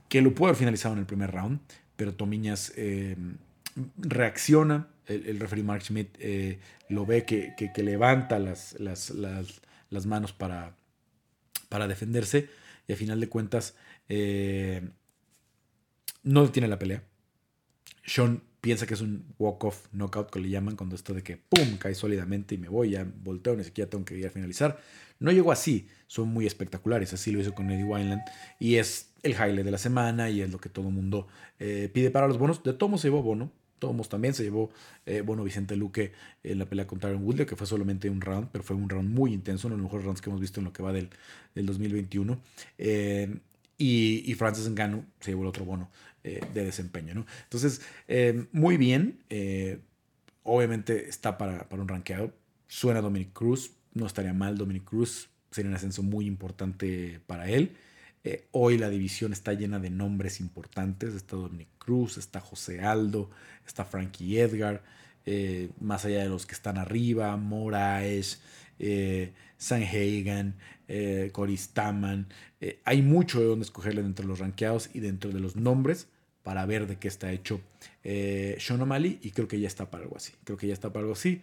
[0.09, 1.61] que lo pudo haber finalizado en el primer round,
[1.97, 2.73] pero Tomiñas
[3.99, 6.17] reacciona, el, el referee Mark Schmidt
[6.89, 8.77] lo ve que, levanta las,
[10.07, 10.77] manos para,
[11.69, 12.49] para defenderse
[12.89, 13.75] y a final de cuentas
[14.09, 14.89] eh,
[16.23, 17.03] no detiene la pelea.
[18.05, 21.77] Sean piensa que es un walk-off knockout que le llaman cuando esto de que pum
[21.79, 24.81] cae sólidamente y me voy, ya volteo, ni siquiera tengo que ir a finalizar.
[25.21, 28.23] No llegó así, son muy espectaculares, así lo hizo con Eddie Wineland
[28.59, 31.29] y es el highlight de la semana y es lo que todo el mundo
[31.61, 32.63] eh, pide para los bonos.
[32.65, 34.71] De Tomo se llevó bono, Tomos también se llevó
[35.05, 36.13] eh, bono Vicente Luque
[36.43, 39.09] en la pelea contra Aaron Woodley, que fue solamente un round, pero fue un round
[39.09, 41.11] muy intenso, uno de los mejores rounds que hemos visto en lo que va del,
[41.55, 42.39] del 2021.
[42.79, 43.39] Eh,
[43.79, 45.91] y, y, Francis Ngannou se llevó el otro bono
[46.25, 47.15] de desempeño.
[47.15, 47.27] ¿no?
[47.45, 47.83] Entonces,
[48.51, 49.19] muy bien.
[50.43, 52.33] obviamente está para, para un rankeado.
[52.67, 57.77] Suena Dominic Cruz, no estaría mal Dominic Cruz, sería un ascenso muy importante para él.
[58.27, 61.15] Eh, hoy la división está llena de nombres importantes.
[61.15, 63.31] Está Dominic Cruz, está José Aldo,
[63.65, 64.83] está Frankie Edgar.
[65.27, 68.41] Eh, más allá de los que están arriba, Moraes,
[68.81, 70.57] eh, Sanhagan,
[70.89, 72.27] eh, Cory Staman.
[72.85, 76.09] hay mucho de donde escogerle dentro de los rankeados y dentro de los nombres
[76.43, 77.61] para ver de qué está hecho
[78.03, 80.33] Sean O'Malley y creo que ya está para algo así.
[80.43, 81.43] Creo que ya está para algo así.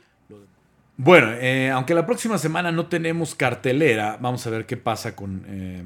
[0.95, 5.43] Bueno, eh, aunque la próxima semana no tenemos cartelera, vamos a ver qué pasa con,
[5.47, 5.83] eh,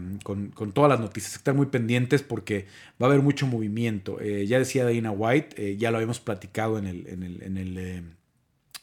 [0.74, 1.36] todas las noticias.
[1.36, 2.68] Estar muy pendientes porque
[3.02, 4.20] va a haber mucho movimiento.
[4.20, 7.78] Eh, ya decía Dana White, ya lo habíamos platicado en el, en el, en el,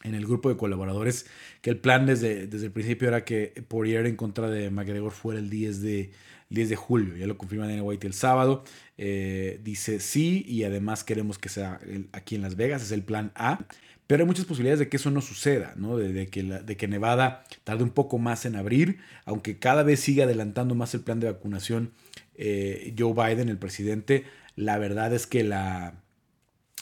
[0.02, 1.26] en el grupo de colaboradores,
[1.60, 5.38] que el plan desde, desde el principio era que Poirier en contra de McGregor fuera
[5.38, 6.10] el 10 de,
[6.48, 7.16] 10 de julio.
[7.16, 8.64] Ya lo confirma Dana White el sábado.
[8.96, 11.80] dice sí y además queremos que sea
[12.12, 13.58] aquí en Las Vegas, es el plan A.
[14.06, 15.96] Pero hay muchas posibilidades de que eso no suceda, ¿no?
[15.96, 20.22] De, que de, que, Nevada tarde un poco más en abrir, aunque cada vez sigue
[20.22, 21.92] adelantando más el plan de vacunación
[22.36, 24.24] eh, Joe Biden, el presidente.
[24.56, 25.94] La verdad es que la,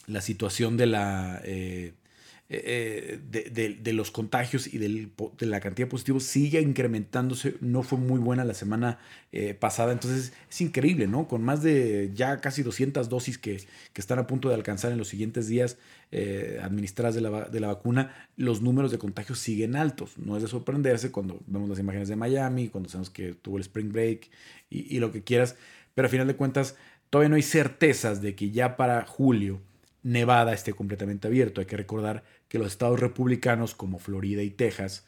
[0.07, 1.95] la situación de la, eh,
[2.55, 5.09] eh, de, los contagios y de
[5.47, 7.55] la cantidad de positivos sigue incrementándose.
[7.61, 8.99] No fue muy buena la semana
[9.33, 11.29] eh, pasada, entonces es increíble, ¿no?
[11.29, 13.63] Con más de ya casi 200 dosis que,
[13.95, 15.79] están a punto de alcanzar en los siguientes días
[16.11, 20.19] eh, administradas de la, de la, vacuna, los números de contagios siguen altos.
[20.19, 23.63] No es de sorprenderse cuando vemos las imágenes de Miami, cuando sabemos que tuvo el
[23.63, 24.29] Spring Break
[24.69, 25.57] y, y lo que quieras,
[25.95, 26.77] pero a final de cuentas
[27.09, 29.61] todavía no hay certezas de que ya para julio
[30.03, 31.61] Nevada esté completamente abierto.
[31.61, 35.07] Hay que recordar que los estados republicanos como Florida y Texas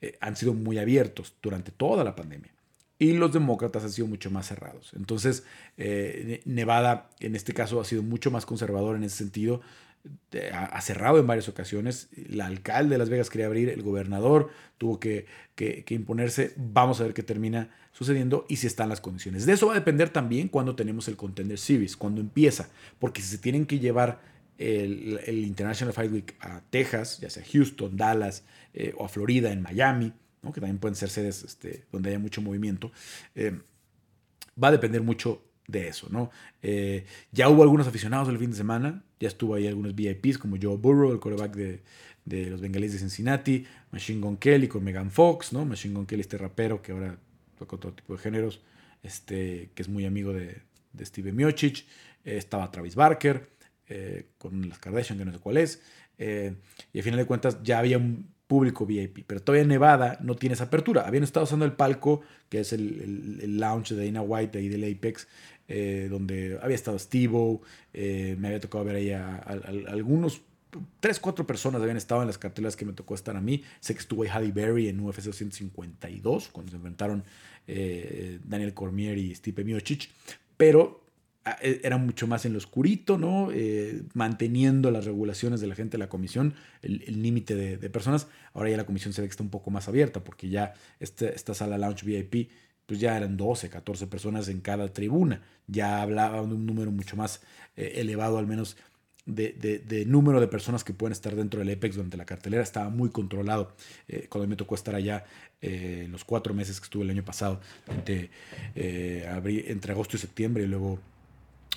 [0.00, 2.50] eh, han sido muy abiertos durante toda la pandemia
[2.98, 4.94] y los demócratas han sido mucho más cerrados.
[4.96, 5.44] Entonces,
[5.76, 9.60] eh, Nevada en este caso ha sido mucho más conservador en ese sentido.
[10.54, 12.08] ha cerrado en varias ocasiones.
[12.16, 16.54] El alcalde de Las Vegas quería abrir, el gobernador tuvo que, que, imponerse.
[16.56, 19.44] Vamos a ver qué termina sucediendo y si están las condiciones.
[19.44, 23.28] De eso va a depender también cuando tenemos el Contender Series, cuando empieza, porque si
[23.28, 28.94] se tienen que llevar el, International Fight Week a Texas, ya sea Houston, Dallas eh,
[28.96, 30.12] o a Florida, en Miami,
[30.52, 32.92] que también pueden ser sedes este, donde haya mucho movimiento,
[33.34, 33.58] eh,
[34.62, 36.08] va a depender mucho de eso.
[36.10, 36.30] ¿no?
[36.62, 40.56] Eh, ya hubo algunos aficionados el fin de semana, ya estuvo ahí algunos VIPs como
[40.60, 45.52] Joe Burrow, el quarterback de, los bengalíes de Cincinnati, Machine Gun Kelly con Megan Fox.
[45.52, 47.16] Machine Gun Kelly, este rapero que ahora
[47.56, 48.60] toca todo tipo de géneros,
[49.02, 50.60] este, que es muy amigo de,
[50.92, 51.84] de Steve Miocic,
[52.24, 53.48] estaba Travis Barker,
[53.88, 55.80] eh, con las Kardashian, que no sé cuál es.
[56.18, 56.54] Eh,
[56.92, 60.54] y al final de cuentas ya había un público VIP, pero todavía Nevada no tiene
[60.54, 61.06] esa apertura.
[61.06, 64.84] Habían estado usando el palco, que es el, el, lounge de Dana White, ahí del
[64.84, 65.28] Apex,
[65.68, 67.60] eh, donde había estado Steve
[67.92, 70.42] me había tocado ver ahí a, algunos
[71.00, 73.62] tres, cuatro personas habían estado en las cartelas que me tocó estar a mí.
[73.80, 77.24] Sé que estuvo ahí Halle Berry en UFC 252, cuando se enfrentaron
[77.66, 80.10] Daniel Cormier y Stipe Miocic.
[80.56, 81.05] Pero
[81.60, 83.50] era mucho más en lo oscurito, ¿no?
[83.52, 88.26] Eh, manteniendo las regulaciones de la gente de la comisión, el límite de, personas.
[88.52, 91.34] Ahora ya la comisión se ve que está un poco más abierta porque ya este,
[91.34, 92.50] esta sala lounge VIP,
[92.86, 95.42] pues ya eran 12, 14 personas en cada tribuna.
[95.68, 97.42] Ya hablaba de un número mucho más
[97.76, 98.76] eh, elevado, al menos
[99.24, 102.62] de, número de personas que pueden estar dentro del Apex durante la cartelera.
[102.62, 103.72] Estaba muy controlado.
[104.08, 105.24] Eh, cuando me tocó estar allá
[105.60, 107.60] en los cuatro meses que estuve el año pasado,
[107.94, 111.00] entre agosto y septiembre y luego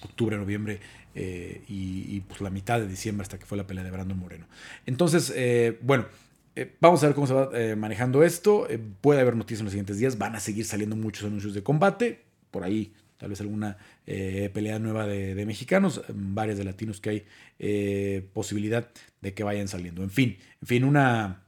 [0.03, 0.79] octubre, noviembre
[1.15, 4.47] eh, y, pues la mitad de diciembre hasta que fue la pelea de Brandon Moreno.
[4.85, 6.05] Entonces, eh, bueno,
[6.55, 8.67] eh, vamos a ver cómo se va manejando esto.
[9.01, 10.17] puede haber noticias en los siguientes días.
[10.17, 12.21] Van a seguir saliendo muchos anuncios de combate.
[12.51, 18.89] Por ahí, tal vez alguna pelea nueva de, mexicanos, varias de latinos que hay posibilidad
[19.21, 20.03] de que vayan saliendo.
[20.03, 21.43] En fin, en fin, una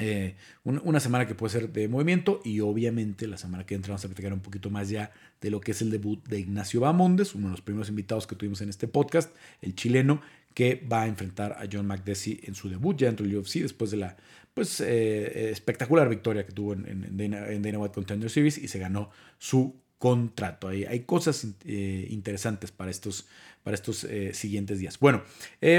[0.00, 4.04] eh, una, semana que puede ser de movimiento y obviamente la semana que entra vamos
[4.04, 7.34] a platicar un poquito más ya de lo que es el debut de Ignacio Bamondes,
[7.34, 10.22] uno de los primeros invitados que tuvimos en este podcast, el chileno
[10.54, 13.90] que va a enfrentar a John McDessie en su debut ya dentro del UFC después
[13.90, 14.16] de la
[14.54, 19.10] pues eh, espectacular victoria que tuvo en, en, Dana, White Contender Series y se ganó
[19.36, 20.68] su contrato.
[20.68, 23.26] Hay, hay cosas eh, interesantes para estos,
[23.64, 24.98] para estos siguientes días.
[25.00, 25.22] Bueno,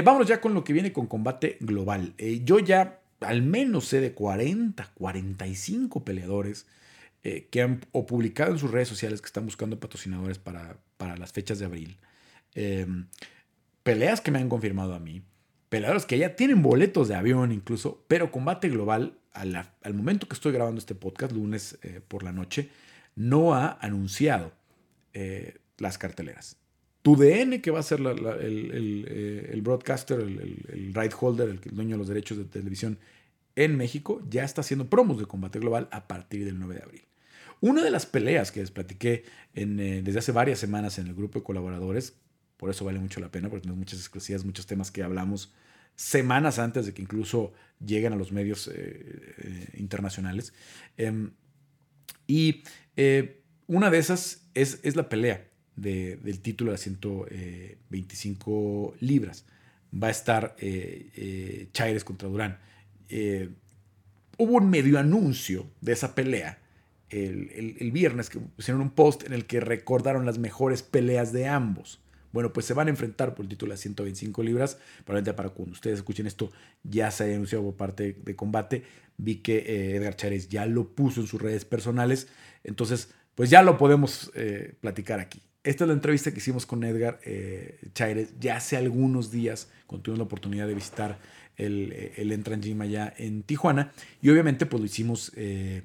[0.04, 2.14] vámonos ya con lo que viene con combate global.
[2.44, 6.66] yo ya al menos sé de 40, 45 peleadores
[7.22, 11.16] eh, que han o publicado en sus redes sociales que están buscando patrocinadores para, para
[11.16, 11.98] las fechas de abril.
[12.54, 13.06] Em,
[13.82, 15.22] peleas que me han confirmado a mí.
[15.68, 20.52] Peleadores que ya tienen boletos de avión incluso, pero Combate Global, al momento que estoy
[20.52, 22.70] grabando este podcast, lunes eh, por la noche,
[23.14, 24.52] no ha anunciado
[25.12, 26.59] eh, las carteleras.
[27.02, 31.92] Tu DN, que va a ser eh, el, broadcaster, el, el, right holder, el, dueño
[31.92, 32.98] de los derechos de televisión
[33.56, 37.02] en México, ya está haciendo promos de combate global a partir del 9 de abril.
[37.60, 41.38] Una de las peleas que les platiqué eh, desde hace varias semanas en el grupo
[41.38, 42.14] de colaboradores,
[42.58, 45.54] por eso vale mucho la pena, porque tenemos muchas exclusivas, muchos temas que hablamos
[45.96, 47.52] semanas antes de que incluso
[47.84, 50.52] lleguen a los medios eh, internacionales.
[50.98, 51.30] Em,
[52.26, 52.62] y
[53.66, 55.49] una de esas es, es la pelea
[55.80, 59.44] del título de 125 libras.
[59.92, 61.68] Va a estar eh, eh,
[62.04, 62.58] contra Durán.
[63.08, 63.48] Eh,
[64.36, 66.58] hubo un medio anuncio de esa pelea
[67.08, 72.00] el, viernes que pusieron un post en el que recordaron las mejores peleas de ambos.
[72.32, 74.78] Bueno, pues se van a enfrentar por el título de 125 libras.
[75.04, 76.52] Probablemente para cuando ustedes escuchen esto
[76.84, 78.84] ya se haya anunciado por parte de combate.
[79.16, 82.28] Vi que Edgar Chaires ya lo puso en sus redes personales.
[82.62, 84.30] Entonces, pues ya lo podemos
[84.80, 85.42] platicar aquí.
[85.62, 90.04] Esta es la entrevista que hicimos con Edgar eh, Chaires ya hace algunos días, cuando
[90.04, 91.18] tuvimos la oportunidad de visitar
[91.56, 93.92] el, el Entran Gym allá en Tijuana.
[94.22, 95.82] Y obviamente pues lo hicimos eh,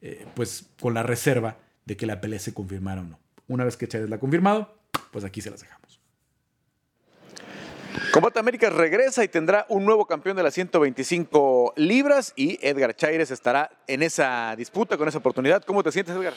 [0.00, 3.18] eh, pues con la reserva de que la pelea se confirmara o no.
[3.48, 4.74] Una vez que Chaires la ha confirmado,
[5.10, 6.00] pues aquí se las dejamos.
[8.12, 13.30] Combate América regresa y tendrá un nuevo campeón de las 125 libras y Edgar Chaires
[13.30, 15.62] estará en esa disputa con esa oportunidad.
[15.64, 16.34] ¿Cómo te sientes, Edgar?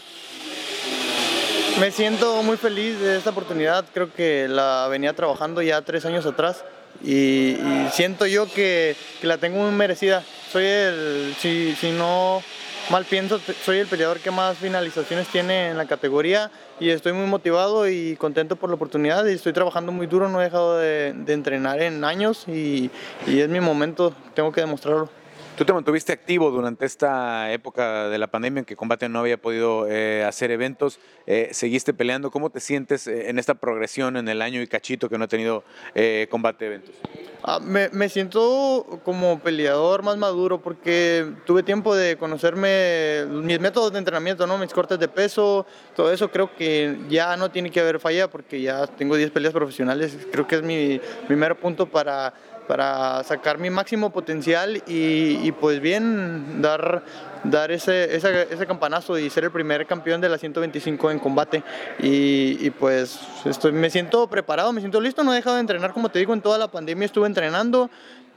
[1.79, 3.85] Me siento muy feliz de esta oportunidad.
[3.93, 6.63] Creo que la venía trabajando ya tres años atrás
[7.03, 7.55] y,
[7.91, 10.23] siento yo que, la tengo muy merecida.
[10.51, 12.41] Soy el, si, no
[12.89, 17.25] mal pienso, soy el peleador que más finalizaciones tiene en la categoría y estoy muy
[17.25, 21.15] motivado y contento por la oportunidad y estoy trabajando muy duro, no he dejado de,
[21.27, 22.89] entrenar en años y
[23.27, 25.09] es mi momento, tengo que demostrarlo.
[25.61, 29.39] Tú te mantuviste activo durante esta época de la pandemia en que Combate no había
[29.39, 32.31] podido eh, hacer eventos, eh, seguiste peleando.
[32.31, 35.27] ¿Cómo te sientes eh, en esta progresión en el año y cachito que no ha
[35.27, 35.63] tenido
[36.31, 36.95] Combate eventos?
[37.43, 43.93] Ah, me, me, siento como peleador más maduro porque tuve tiempo de conocerme mis métodos
[43.93, 44.57] de entrenamiento, ¿no?
[44.57, 48.61] mis cortes de peso, todo eso creo que ya no tiene que haber falla porque
[48.61, 50.17] ya tengo 10 peleas profesionales.
[50.31, 52.33] Creo que es mi primer punto para
[52.71, 57.03] para sacar mi máximo potencial y, pues bien dar,
[57.43, 61.65] dar ese, ese, campanazo y ser el primer campeón de la 125 en combate.
[61.99, 66.07] Y, pues estoy, me siento preparado, me siento listo, no he dejado de entrenar, como
[66.07, 67.89] te digo, en toda la pandemia estuve entrenando.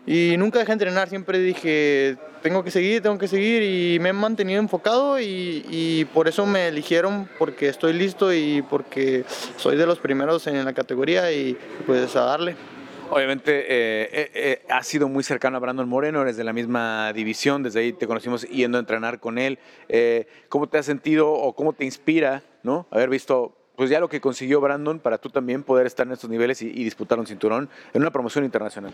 [0.04, 4.08] Y nunca dejé de entrenar, siempre dije, tengo que seguir, tengo que seguir y me
[4.08, 9.24] he mantenido enfocado y, y, por eso me eligieron, porque estoy listo y porque
[9.58, 12.56] soy de los primeros en la categoría y pues a darle.
[13.14, 17.12] Obviamente eh, eh, eh, has sido muy cercano a Brandon Moreno, eres de la misma
[17.12, 19.60] división, desde ahí te conocimos yendo a entrenar con él.
[20.48, 22.88] ¿Cómo te has sentido o cómo te inspira ¿no?
[22.90, 26.28] haber visto pues ya lo que consiguió Brandon para tú también poder estar en estos
[26.28, 28.92] niveles y, disputar un cinturón en una promoción internacional?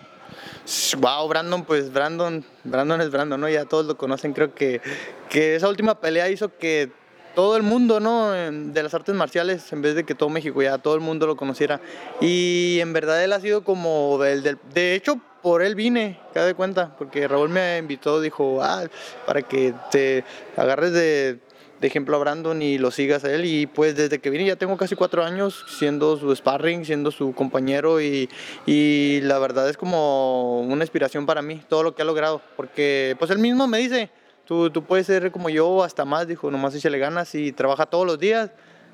[0.99, 3.49] Wow, Brandon, pues Brandon, Brandon es Brandon, ¿no?
[3.49, 4.83] Ya todos lo conocen, creo que,
[5.31, 6.93] que esa última pelea hizo que
[7.35, 8.31] todo el mundo, ¿no?
[8.33, 11.37] De las artes marciales, en vez de que todo México ya todo el mundo lo
[11.37, 11.81] conociera.
[12.21, 14.19] Y en verdad él ha sido como.
[14.19, 18.85] De hecho, por él vine, cada de cuenta, porque Raúl me invitó, dijo, ah,
[19.27, 20.25] para que te
[20.57, 21.39] agarres de,
[21.81, 23.45] ejemplo a Brandon y lo sigas a él.
[23.45, 27.33] Y pues desde que vine ya tengo casi cuatro años siendo su sparring, siendo su
[27.33, 28.29] compañero y,
[28.67, 33.17] y la verdad es como una inspiración para mí, todo lo que ha logrado, porque
[33.19, 34.11] pues él mismo me dice
[34.51, 38.05] Tú, tú puedes ser como yo hasta más, dijo, nomás échale ganas y trabaja todos
[38.05, 38.51] los días.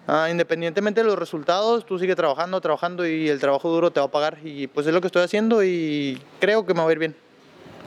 [0.07, 4.05] Ah, independientemente de los resultados, tú sigue trabajando, trabajando y el trabajo duro te va
[4.05, 4.37] a pagar.
[4.45, 7.17] Y pues es lo que estoy haciendo y creo que me va a ir bien.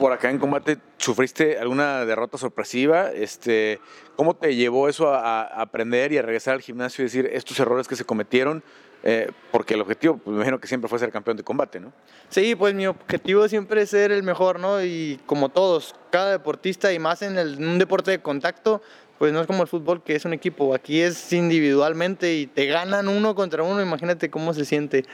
[0.00, 3.12] Por acá en combate, ¿sufriste alguna derrota sorpresiva?
[3.12, 3.78] Este,
[4.16, 7.60] ¿Cómo te llevó eso a, a aprender y a regresar al gimnasio y decir estos
[7.60, 8.64] errores que se cometieron?
[9.02, 11.92] Eh, porque el objetivo, pues, me imagino que siempre fue ser campeón de combate, ¿no?
[12.28, 14.82] Sí, pues mi objetivo siempre es ser el mejor, ¿no?
[14.84, 18.82] Y como todos, cada deportista y más en, el, un deporte de contacto,
[19.18, 22.66] pues no es como el fútbol que es un equipo, aquí es individualmente y te
[22.66, 25.04] ganan uno contra uno, imagínate cómo se siente.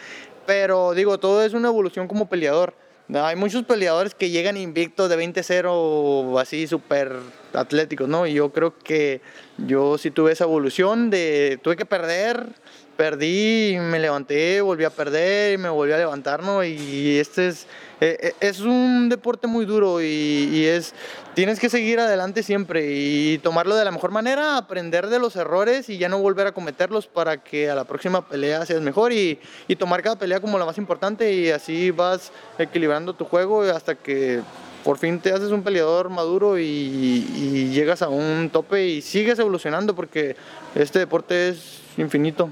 [0.46, 2.74] Pero digo, todo es una evolución como peleador.
[3.14, 7.12] Hay muchos peleadores que llegan invictos de 20-0 así súper
[7.52, 8.26] atléticos, ¿no?
[8.26, 9.20] Y yo creo que
[9.58, 12.48] yo sí tuve esa evolución de tuve que perder
[12.96, 16.64] perdí, me levanté, volví a perder y me volví a levantar, ¿no?
[16.64, 17.66] Y este es,
[18.00, 20.94] eh, eh, es un deporte muy duro y, es,
[21.34, 25.88] tienes que seguir adelante siempre y tomarlo de la mejor manera, aprender de los errores
[25.88, 29.38] y ya no volver a cometerlos para que a la próxima pelea seas mejor y,
[29.68, 33.94] y tomar cada pelea como la más importante y así vas equilibrando tu juego hasta
[33.94, 34.40] que
[34.84, 39.38] por fin te haces un peleador maduro y, y, llegas a un tope y sigues
[39.38, 40.36] evolucionando porque
[40.76, 42.50] este deporte es infinito.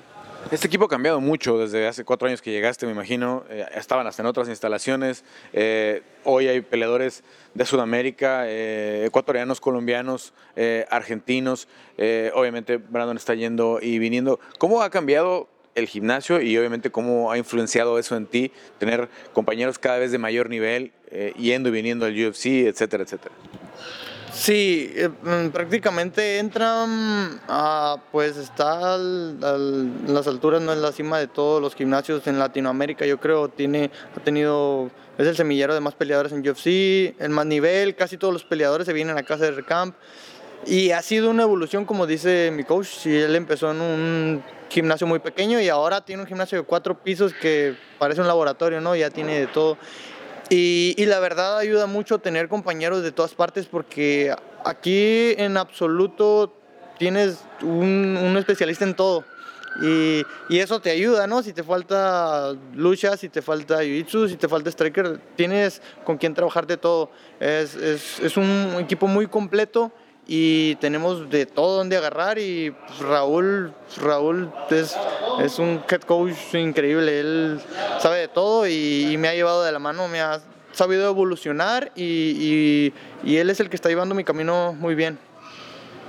[0.51, 3.45] Este equipo ha cambiado mucho desde hace cuatro años que llegaste, me imagino.
[3.49, 5.25] Eh, estaban hasta en otras instalaciones.
[5.55, 10.35] Eh, hoy hay peleadores de Sudamérica, eh, ecuatorianos, colombianos,
[10.91, 11.67] argentinos.
[12.35, 14.39] obviamente Brandon está yendo y viniendo.
[14.59, 19.79] ¿Cómo ha cambiado el gimnasio y obviamente cómo ha influenciado eso en ti, tener compañeros
[19.79, 20.93] cada vez de mayor nivel,
[21.37, 23.35] yendo y viniendo al UFC, etcétera, etcétera?
[24.35, 29.41] Sí, eh, mm, prácticamente entran, a, pues está en
[30.09, 33.93] las alturas, no en la cima de todos los gimnasios en Latinoamérica, yo creo, tiene,
[34.17, 38.35] ha tenido, es el semillero de más peleadores en UFC, el más nivel, casi todos
[38.35, 39.95] los peleadores se vienen a casa de Recamp.
[40.67, 45.07] Y ha sido una evolución, como dice mi coach, si él empezó en un gimnasio
[45.07, 48.97] muy pequeño y ahora tiene un gimnasio de cuatro pisos que parece un laboratorio, ¿no?
[48.97, 49.79] Ya tiene de todo.
[50.51, 54.35] Y, la verdad ayuda mucho tener compañeros de todas partes porque
[54.65, 56.53] aquí en absoluto
[56.99, 59.25] tienes un, especialista en todo.
[59.83, 61.43] Y, eso te ayuda, ¿no?
[61.43, 66.35] Si te falta lucha, si te falta jiu-jitsu, si te falta striker, tienes con quien
[66.35, 67.11] trabajar de todo.
[67.41, 69.93] Es, es, es, un equipo muy completo
[70.27, 74.97] y tenemos de todo donde agarrar y pues, Raúl, Raúl es,
[75.43, 77.61] es un head coach increíble, él
[78.01, 80.41] sabe de todo y, me ha llevado de la mano, me ha
[80.73, 82.93] sabido evolucionar y,
[83.25, 85.19] y, él es el que está llevando mi camino muy bien.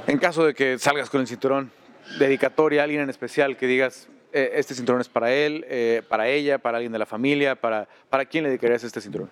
[0.07, 1.71] En caso de que salgas con el cinturón,
[2.19, 6.27] dedicatoria a alguien en especial que digas, eh, este cinturón es para él, eh, para
[6.27, 9.29] ella, para alguien de la familia, para, ¿para quién le dedicarías este cinturón?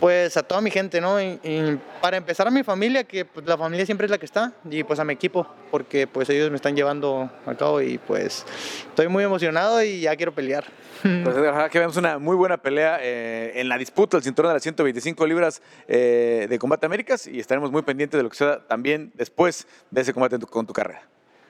[0.00, 1.20] Pues a toda mi gente, ¿no?
[1.20, 4.52] Y, para empezar a mi familia, que pues, la familia siempre es la que está,
[4.68, 8.44] y pues a mi equipo, porque pues ellos me están llevando a cabo y pues
[8.88, 10.64] estoy muy emocionado y ya quiero pelear.
[11.02, 14.54] Pues ojalá que veamos una muy buena pelea eh, en la disputa del cinturón de
[14.54, 18.66] las 125 libras eh, de Combate Américas y estaremos muy pendientes de lo que suceda
[18.66, 21.02] también después de ese combate con tu carrera.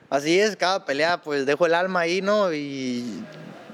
[0.09, 2.53] Así es, cada pelea pues dejo el alma ahí, ¿no?
[2.53, 3.23] Y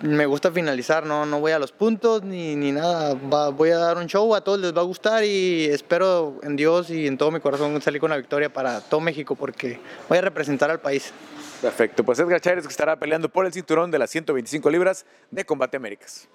[0.04, 3.14] me gusta finalizar, no, no voy a los puntos ni, ni nada.
[3.14, 6.89] voy a dar un show, a todos les va a gustar y espero en Dios
[6.89, 9.80] y en todo mi corazón salir con la victoria para todo México porque
[10.10, 11.14] voy a representar al país.
[11.62, 15.45] Perfecto, pues Edgar Chávez que estará peleando por el cinturón de las 125 libras de
[15.45, 16.28] Combate Américas.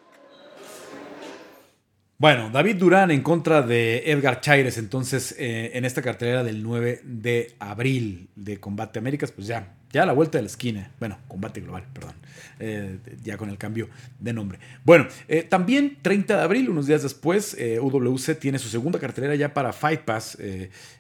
[2.19, 7.03] Bueno, David Durán en contra de Edgar Chaires, entonces eh, en esta cartelera del 9
[7.05, 11.19] de abril de Combate Américas, pues ya, ya a la vuelta de la esquina, bueno,
[11.27, 12.13] Combate Global, perdón,
[12.59, 13.89] eh, ya con el cambio
[14.21, 14.59] de nombre.
[14.85, 19.55] Bueno, eh, también 30 de abril, unos días después, UWC tiene su segunda cartelera ya
[19.55, 20.37] para Fight Pass,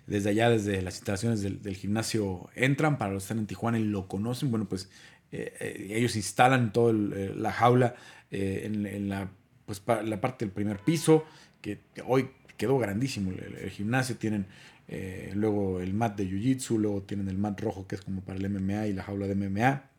[0.06, 3.84] desde allá, desde las instalaciones del, gimnasio entran, para los que están en Tijuana y
[3.84, 4.88] lo conocen, bueno, pues
[5.30, 7.94] ellos instalan toda la jaula
[8.30, 9.28] en la
[9.66, 11.26] pues la parte del primer piso,
[11.60, 14.46] que hoy quedó grandísimo el, gimnasio, tienen
[14.88, 18.38] eh, luego el mat de Jiu-Jitsu, luego tienen el mat rojo que es como para
[18.38, 19.90] el MMA y la jaula de MMA,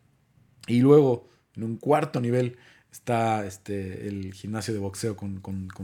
[0.68, 2.58] y luego en un cuarto nivel
[2.92, 5.42] está este, el gimnasio de boxeo con,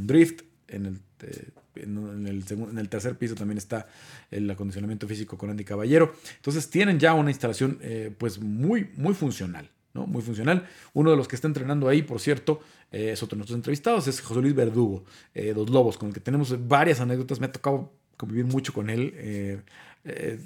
[0.08, 3.88] drift, en el, eh, en, el en el tercer piso también está
[4.32, 6.14] el acondicionamiento físico con Andy Caballero.
[6.36, 9.70] Entonces tienen ya una instalación eh, pues muy, muy funcional.
[9.94, 10.08] ¿no?
[10.08, 10.68] Muy funcional.
[10.94, 14.22] Uno de los que está entrenando ahí, por cierto, es otro de nuestros entrevistados, es
[14.22, 17.40] José Luis Verdugo, eh, Dos Lobos, con el que tenemos varias anécdotas.
[17.40, 19.62] Me ha tocado convivir mucho con él eh,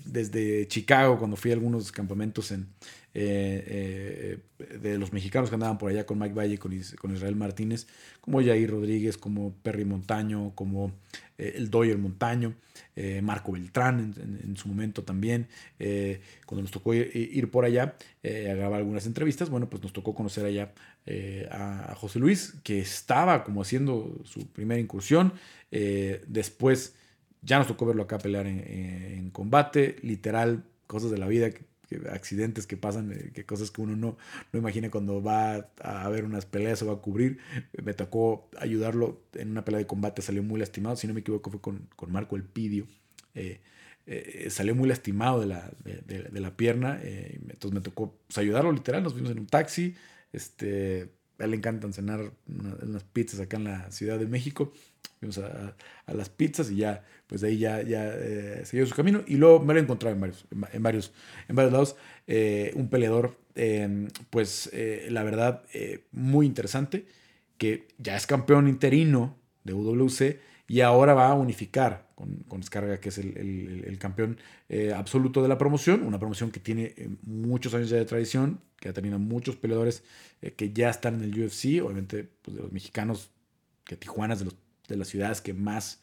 [0.06, 2.68] desde Chicago, cuando fui a algunos campamentos en,
[3.14, 4.40] de
[5.00, 7.88] los mexicanos que andaban por allá con Mike Valle, con, con Israel Martínez,
[8.22, 10.94] como Jair Rodríguez, como Perry Montaño, como
[11.38, 12.54] el Doyer Montaño.
[13.00, 15.48] Eh, Marco Beltrán en, su momento también,
[15.78, 19.94] eh, cuando nos tocó ir, por allá eh, a grabar algunas entrevistas, bueno, pues nos
[19.94, 20.74] tocó conocer allá
[21.52, 25.32] a, José Luis, que estaba como haciendo su primera incursión,
[26.28, 26.96] después
[27.48, 31.50] ya nos tocó verlo acá pelear en, combate, literal, cosas de la vida
[32.12, 34.18] accidentes que pasan, que cosas que uno no,
[34.52, 37.40] no imagina cuando va a ver unas peleas o va a cubrir.
[37.82, 41.50] Me tocó ayudarlo en una pelea de combate, salió muy lastimado, si no me equivoco
[41.50, 42.86] fue con, con Marco El Pidio.
[43.34, 43.62] Eh,
[44.06, 48.72] eh, salió muy lastimado de la, de, la pierna, eh, entonces me tocó pues, ayudarlo
[48.72, 49.96] literal, nos fuimos en un taxi,
[50.34, 51.10] este,
[51.40, 54.72] a él le encantan cenar unas pizzas acá en la Ciudad de México,
[55.20, 55.76] fuimos a,
[56.08, 59.24] las pizzas y ya, pues de ahí ya, ya siguió su camino.
[59.28, 61.14] Y luego me lo he encontrado en varios, en, varios,
[61.48, 61.96] en varios lados,
[62.76, 64.72] un peleador, em, pues
[65.10, 65.64] la verdad,
[66.12, 67.06] muy interesante,
[67.58, 73.10] que ya es campeón interino de UWC y ahora va a unificar con, con que
[73.10, 74.38] es el, campeón
[74.70, 78.90] eh, absoluto de la promoción, una promoción que tiene eh, muchos años de tradición, que
[78.90, 80.04] ha tenido muchos peleadores
[80.42, 83.30] eh, que ya están en el UFC, obviamente pues, de los mexicanos,
[83.86, 84.56] que Tijuana es de, los,
[84.88, 86.02] de las ciudades que más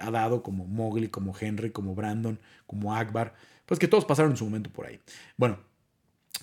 [0.00, 3.34] ha dado, como Mowgli, como Henry, como Brandon, como Akbar,
[3.66, 4.98] pues que todos pasaron en su momento por ahí.
[5.36, 5.60] Bueno,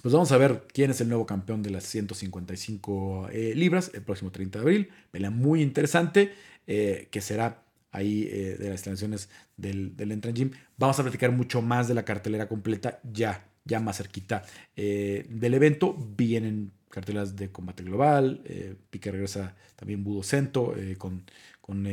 [0.02, 4.32] pues vamos a ver quién es el nuevo campeón de las 155 libras el próximo
[4.32, 4.90] 30 de abril.
[5.12, 6.32] Pelea muy interesante.
[6.68, 10.52] Eh, que será ahí eh, de las instalaciones del, del Entran Gym.
[10.78, 14.44] Vamos a platicar mucho más de la cartelera completa ya, ya más cerquita
[14.76, 15.96] eh, del evento.
[16.18, 18.42] Vienen cartelas de combate global,
[18.90, 21.24] Pique regresa también Budo Cento con,
[21.60, 21.86] con,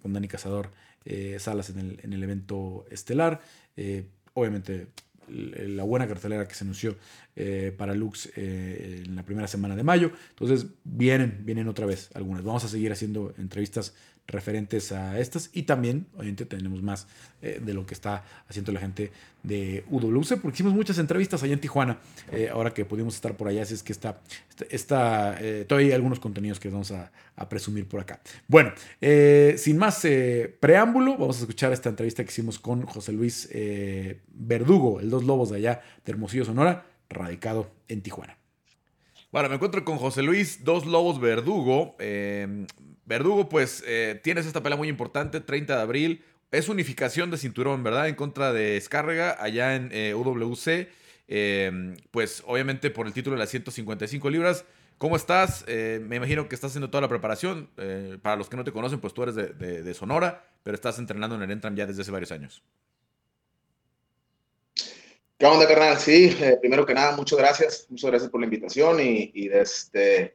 [0.00, 0.70] con, Dani Cazador
[1.38, 3.40] Salas en el, en el evento estelar.
[4.34, 4.86] obviamente
[5.28, 6.96] la buena cartelera que se anunció
[7.76, 10.12] para Lux en la primera semana de mayo.
[10.30, 12.44] Entonces vienen, vienen otra vez algunas.
[12.44, 13.94] Vamos a seguir haciendo entrevistas
[14.26, 17.06] referentes a estas y también obviamente tenemos más
[17.42, 19.12] eh, de lo que está haciendo la gente
[19.42, 21.98] de UWC porque hicimos muchas entrevistas allá en Tijuana
[22.32, 24.20] eh, ahora que pudimos estar por allá así es que está,
[24.68, 27.10] está eh, todavía hay algunos contenidos que vamos a,
[27.50, 28.18] presumir por acá
[28.48, 28.72] bueno
[29.58, 30.06] sin más
[30.58, 33.50] preámbulo vamos a escuchar esta entrevista que hicimos con José Luis
[34.32, 38.38] Verdugo el dos lobos de allá de Hermosillo Sonora radicado en Tijuana
[39.32, 41.94] bueno, me encuentro con José Luis Dos Lobos Verdugo.
[43.06, 47.82] Verdugo, pues eh, tienes esta pelea muy importante, 30 de abril, es unificación de cinturón,
[47.82, 48.08] ¿verdad?
[48.08, 50.88] En contra de Escárrega allá en eh, UWC.
[51.28, 54.64] Em, pues obviamente por el título de las 155 libras.
[54.98, 55.64] ¿Cómo estás?
[55.66, 57.68] Eh, me imagino que estás haciendo toda la preparación.
[57.76, 61.36] Eh, para los que no te conocen, pues tú eres de, Sonora, pero estás entrenando
[61.36, 62.62] en el Entram ya desde hace varios años.
[65.38, 65.98] ¿Qué onda, carnal?
[65.98, 67.86] Sí, primero que nada, muchas gracias.
[67.90, 70.34] Muchas gracias por la invitación y, y, este,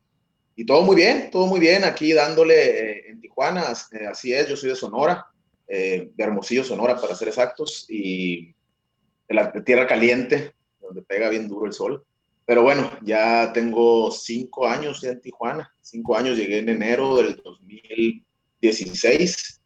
[0.55, 3.73] y todo muy bien, todo muy bien aquí dándole en Tijuana.
[4.09, 5.31] así es, yo soy de Sonora.
[5.73, 11.47] Eh, de Hermosillo, Sonora, para ser exactos, y de la tierra caliente, donde pega bien
[11.47, 12.05] duro el sol.
[12.45, 15.73] Pero bueno, ya tengo cinco años ya en Tijuana.
[15.79, 19.61] Cinco años, llegué en enero del 2016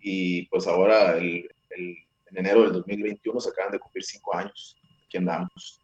[0.00, 4.76] y pues ahora el, en enero del 2021 se acaban de cumplir cinco años.
[5.06, 5.80] Aquí andamos.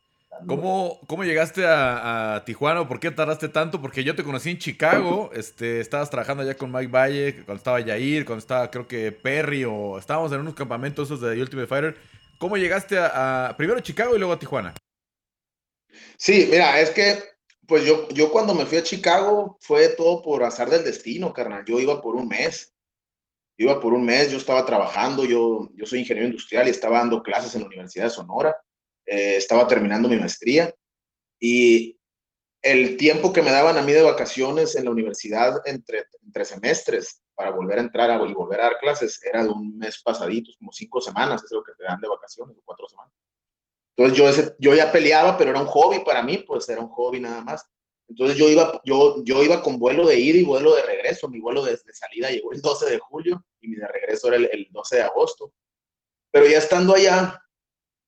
[0.46, 2.88] ¿Cómo, ¿Cómo, llegaste a, Tijuana?
[2.88, 3.80] ¿Por qué tardaste tanto?
[3.80, 7.80] Porque yo te conocí en Chicago, este, estabas trabajando allá con Mike Valle, cuando estaba
[7.80, 11.96] Yair, cuando estaba creo que Perry, o estábamos en unos campamentos esos de Ultimate Fighter.
[12.38, 14.74] ¿Cómo llegaste a, primero a Chicago y luego a Tijuana?
[16.16, 17.22] Sí, mira, es que
[17.66, 21.64] pues yo, yo cuando me fui a Chicago fue todo por azar del destino, carnal.
[21.64, 22.74] Yo iba por un mes.
[23.58, 27.22] Iba por un mes, yo estaba trabajando, yo, yo soy ingeniero industrial y estaba dando
[27.22, 28.56] clases en la Universidad de Sonora
[29.06, 30.74] eh, estaba terminando mi maestría
[31.40, 31.98] y
[32.62, 37.20] el tiempo que me daban a mí de vacaciones en la universidad entre, entre semestres
[37.34, 40.52] para volver a entrar a, y volver a dar clases era de un mes pasadito,
[40.58, 43.12] como cinco semanas, es lo que te dan de vacaciones, o cuatro semanas.
[43.96, 46.88] Entonces yo, ese, yo ya peleaba, pero era un hobby para mí, pues era un
[46.88, 47.66] hobby nada más.
[48.08, 51.28] Entonces yo iba, yo, yo iba con vuelo de ida y vuelo de regreso.
[51.28, 54.48] Mi vuelo de, salida llegó el 12 de julio y mi de regreso era el,
[54.52, 55.52] el 12 de agosto.
[56.30, 57.41] Pero ya estando allá,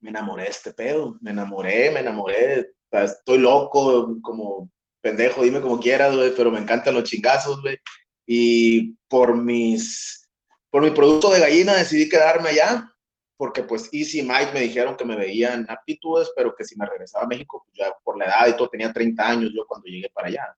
[0.05, 5.81] me enamoré de este pedo, me enamoré, me enamoré, estoy loco, como pendejo, dime como
[5.81, 7.79] quieras, güey, pero me encantan los chingazos, güey.
[8.27, 10.29] Y por mis,
[10.69, 12.93] por mi producto de gallina decidí quedarme allá,
[13.39, 17.25] porque pues Easy Mike me dijeron que me veían aptitudes, pero que si me regresaba
[17.25, 20.11] a México, pues ya por la edad y todo, tenía 30 años yo cuando llegué
[20.13, 20.55] para allá.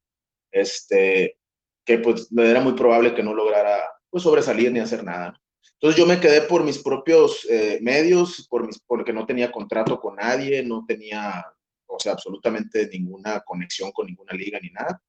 [0.50, 1.38] Este,
[1.84, 5.40] que pues era muy probable que no lograra pues sobresalir ni hacer nada.
[5.78, 10.00] Entonces yo me quedé por mis propios eh, medios, por mis, porque no tenía contrato
[10.00, 11.44] con nadie, no tenía,
[11.86, 15.02] o sea, absolutamente ninguna conexión con ninguna liga ni nada.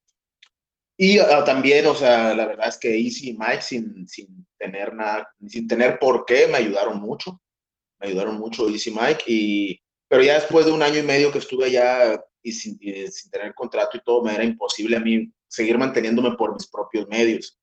[0.98, 4.94] Y ah, también, o sea, la verdad es que Easy y Mike, sin, sin tener
[4.94, 7.40] nada, sin tener por qué, me ayudaron mucho.
[8.00, 9.24] Me ayudaron mucho Easy Mike.
[9.28, 13.08] Y, pero ya después de un año y medio que estuve allá y sin, y
[13.08, 17.08] sin tener contrato y todo, me era imposible a mí seguir manteniéndome por mis propios
[17.08, 17.60] medios.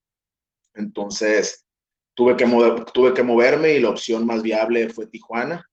[0.74, 1.63] Entonces,
[2.14, 5.68] tuve que, mover, tuve que moverme y la opción más viable fue Tijuana.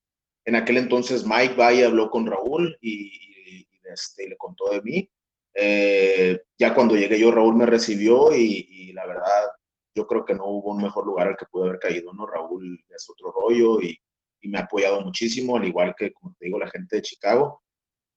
[0.46, 5.10] En aquel entonces Mike Valle habló con Raúl y, este, le contó de mí.
[5.54, 9.52] Eh, ya cuando llegué yo, Raúl me recibió y, la verdad,
[9.96, 12.26] yo creo que no hubo un mejor lugar al que pude haber caído, ¿no?
[12.26, 13.98] Raúl es otro rollo y,
[14.42, 17.62] y me ha apoyado muchísimo, al igual que, como te digo, la gente de Chicago.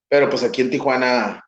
[0.07, 1.45] Pero pues aquí en Tijuana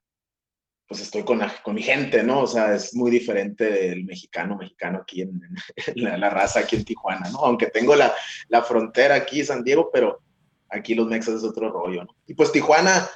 [0.88, 2.42] pues estoy con, con mi gente, ¿no?
[2.42, 5.42] O sea, es muy diferente el mexicano, mexicano aquí en,
[5.96, 7.40] la, raza aquí en Tijuana, ¿no?
[7.40, 8.14] Aunque tengo la,
[8.48, 10.22] la frontera aquí, San Diego, pero
[10.70, 12.16] aquí los mexas es otro rollo, ¿no?
[12.26, 13.10] Y pues Tijuana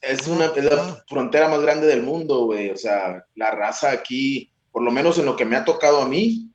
[0.00, 2.70] es, una, es la frontera más grande del mundo, güey.
[2.70, 6.08] O sea, la raza aquí, por lo menos en lo que me ha tocado a
[6.08, 6.50] mí,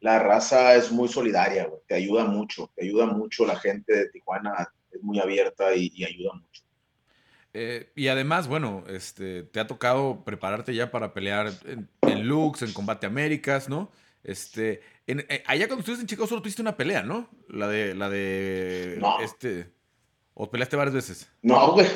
[0.00, 1.80] la raza es muy solidaria, güey.
[1.86, 6.04] Te ayuda mucho, te ayuda mucho la gente de Tijuana, es muy abierta y, y
[6.04, 6.62] ayuda mucho.
[7.54, 12.72] Eh, y además, bueno, este, te ha tocado prepararte ya para pelear en, Lux, en
[12.72, 13.90] Combate Américas, ¿no?
[14.24, 17.28] Este, eh, allá cuando estuviste en Chicago solo tuviste una pelea, ¿no?
[17.48, 19.70] La de, la de, este,
[20.32, 21.30] ¿o peleaste varias veces?
[21.42, 21.86] No, güey,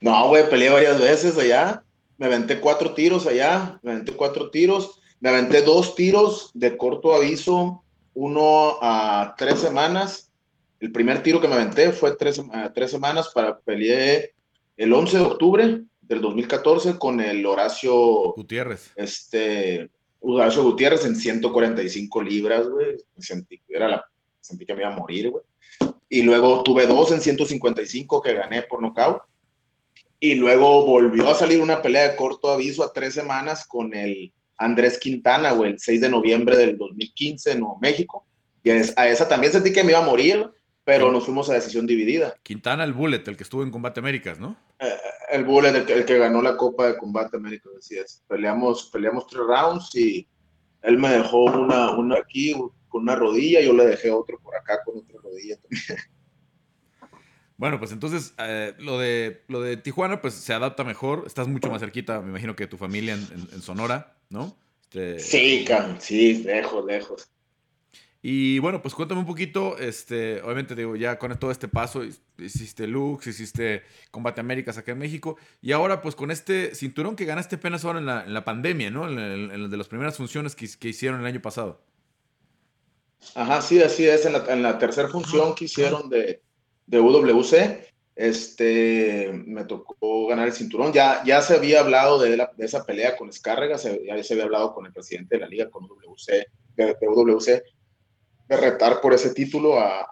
[0.00, 1.82] no, güey, peleé varias veces allá,
[2.18, 7.14] me aventé cuatro tiros allá, me aventé cuatro tiros, me aventé dos tiros de corto
[7.14, 7.82] aviso,
[8.12, 10.30] uno a tres semanas,
[10.80, 12.42] el primer tiro que me aventé fue tres,
[12.74, 14.30] tres semanas para pelear
[14.76, 18.92] el 11 de octubre del 2014 con el Horacio Gutiérrez.
[18.96, 22.96] Este, Horacio Gutiérrez en 145 libras, güey.
[23.18, 24.04] Sentí, era la,
[24.40, 25.44] sentí que me iba a morir, güey.
[26.08, 29.22] Y luego tuve dos en 155 que gané por nocaut.
[30.20, 34.32] Y luego volvió a salir una pelea de corto aviso a tres semanas con el
[34.56, 38.24] Andrés Quintana, güey, el 6 de noviembre del 2015 en Nuevo México.
[38.62, 40.48] Y a esa también sentí que me iba a morir,
[40.98, 42.34] pero nos fuimos a decisión dividida.
[42.42, 44.56] Quintana, el Bullet, el que estuvo en Combate Américas, ¿no?
[44.78, 44.94] Eh,
[45.30, 48.22] el Bullet, el que, ganó la Copa de Combate Américas, así es.
[48.28, 50.28] Peleamos, peleamos tres rounds y
[50.82, 52.52] él me dejó una, una aquí
[52.88, 55.98] con una rodilla, yo le dejé otro por acá con otra rodilla también.
[57.58, 61.70] Bueno, pues entonces eh, lo, de, lo de Tijuana pues se adapta mejor, estás mucho
[61.70, 64.56] más cerquita, me imagino que tu familia en, Sonora, ¿no?
[64.82, 65.64] Este, sí,
[66.00, 67.30] sí, lejos, lejos.
[68.24, 72.04] Y bueno, pues cuéntame un poquito, este, obviamente digo, ya con todo este paso,
[72.38, 77.24] hiciste Lux, hiciste Combate Américas acá en México, y ahora pues con este cinturón que
[77.24, 79.08] ganaste apenas ahora en la, en la pandemia, ¿no?
[79.08, 81.82] En, en, de las primeras funciones que, que, hicieron el año pasado.
[83.34, 86.42] Ajá, sí, así es, en la, en la tercera función que hicieron de,
[86.86, 90.92] de UWC, este, me tocó ganar el cinturón.
[90.92, 94.74] Ya, ya se había hablado de, de esa pelea con Escárrega, ya se había hablado
[94.74, 96.46] con el presidente de la liga, con UWC,
[96.76, 97.62] de, de UWC,
[98.48, 100.06] de retar por ese título a,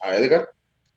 [0.00, 0.50] a, Edgar.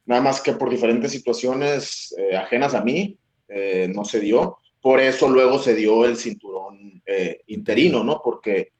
[0.05, 3.17] Nada más que por diferentes situaciones eh, ajenas a mí,
[3.47, 4.59] eh, no se dio.
[4.82, 8.21] Por eso luego se dio el cinturón eh, interino, ¿no?
[8.23, 8.73] Porque,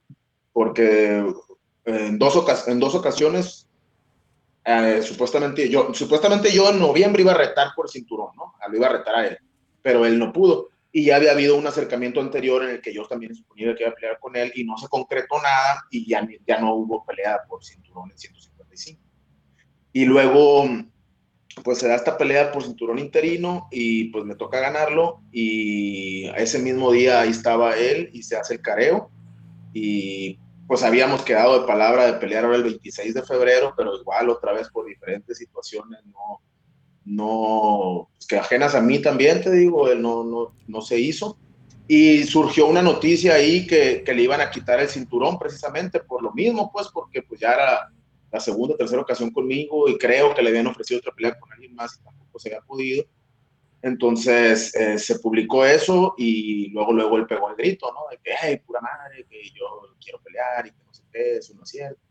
[0.52, 1.24] porque
[1.86, 3.66] en, dos en dos ocasiones
[4.68, 8.56] eh, supuestamente, yo, supuestamente yo en noviembre iba a retar por cinturón, ¿no?
[8.68, 9.38] Lo iba a retar a él,
[9.80, 10.70] pero él no pudo.
[10.98, 13.92] Y ya había habido un acercamiento anterior en el que yo también suponía que iba
[13.92, 17.42] a pelear con él y no se concretó nada y ya, ya no hubo pelea
[17.50, 19.02] por cinturón en 155.
[19.92, 20.64] Y luego,
[21.66, 26.60] pues se da esta pelea por cinturón interino y pues me toca ganarlo y ese
[26.60, 29.12] mismo día ahí estaba él y se hace el careo
[29.74, 34.30] y pues habíamos quedado de palabra de pelear ahora el 26 de febrero, pero igual
[34.30, 36.40] otra vez por diferentes situaciones no,
[37.06, 41.38] no, pues que ajenas a mí también, te digo, no, no, no se hizo.
[41.88, 46.24] Y surgió una noticia ahí que, que, le iban a quitar el cinturón precisamente por
[46.24, 47.92] lo mismo, pues porque pues ya era
[48.32, 51.76] la segunda, tercera ocasión conmigo y creo que le habían ofrecido otra pelea con alguien
[51.76, 53.06] más y tampoco se había podido.
[53.82, 58.00] Entonces eh, se publicó eso y luego, luego él pegó el grito, ¿no?
[58.10, 59.66] De que, hey, pura madre, que yo
[60.04, 62.02] quiero pelear y que no sé qué, eso no es cierto.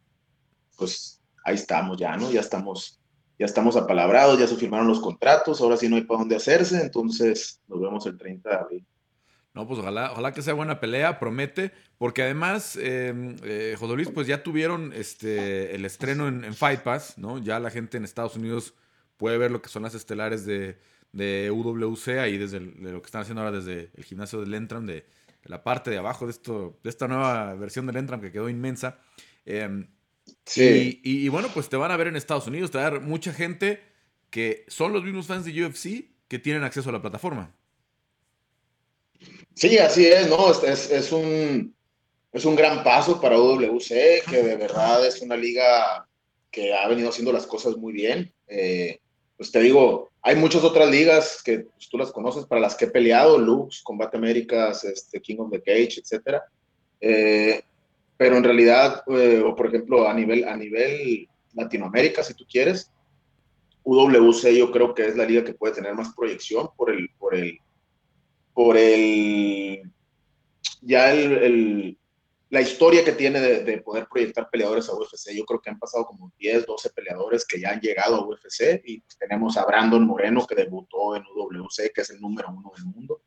[0.76, 2.30] Pues ahí estamos ya, ¿no?
[2.30, 3.00] Ya estamos,
[3.38, 6.80] ya estamos apalabrados, ya se firmaron los contratos, ahora sí no hay para dónde hacerse,
[6.80, 8.86] entonces nos vemos el 30 de abril.
[9.54, 14.26] No, pues ojalá, ojalá que sea buena pelea, promete, porque además, eh, eh Luis, pues
[14.26, 17.38] ya tuvieron este, el estreno en, en Fight Pass, ¿no?
[17.38, 18.74] Ya la gente en Estados Unidos
[19.16, 20.76] puede ver lo que son las estelares de,
[21.14, 25.06] de UWC, ahí desde lo que están haciendo ahora desde el gimnasio del Entram, de,
[25.44, 28.98] la parte de abajo de, esto, de esta nueva versión del Entram que quedó inmensa.
[29.44, 29.86] Em,
[30.44, 31.00] sí.
[31.02, 33.32] Y, bueno, pues te van a ver en Estados Unidos, te va a dar mucha
[33.32, 33.80] gente
[34.30, 37.54] que son los mismos fans de UFC que tienen acceso a la plataforma.
[39.54, 40.50] Sí, así es, ¿no?
[40.50, 41.74] Es, es, un,
[42.32, 46.06] es un gran paso para UWC, que de verdad es una liga
[46.50, 48.32] que ha venido haciendo las cosas muy bien.
[48.48, 48.98] Eh,
[49.36, 52.86] pues te digo, hay muchas otras ligas que pues, tú las conoces para las que
[52.86, 56.40] he peleado, Lux, Combate Américas, este, King of the Cage, etc.
[57.00, 57.62] Eh,
[58.16, 62.90] pero en realidad, eh, o por ejemplo, a nivel, a nivel Latinoamérica, si tú quieres,
[63.82, 67.34] UWC yo creo que es la liga que puede tener más proyección por el, por
[67.34, 67.58] el,
[68.54, 69.82] por el,
[70.80, 71.98] ya el
[72.54, 75.32] la historia que tiene de, poder proyectar peleadores a UFC.
[75.34, 78.80] Yo creo que han pasado como 10, 12 peleadores que ya han llegado a UFC
[78.84, 82.70] y pues, tenemos a Brandon Moreno que debutó en UWC, que es el número uno
[82.76, 83.22] del mundo.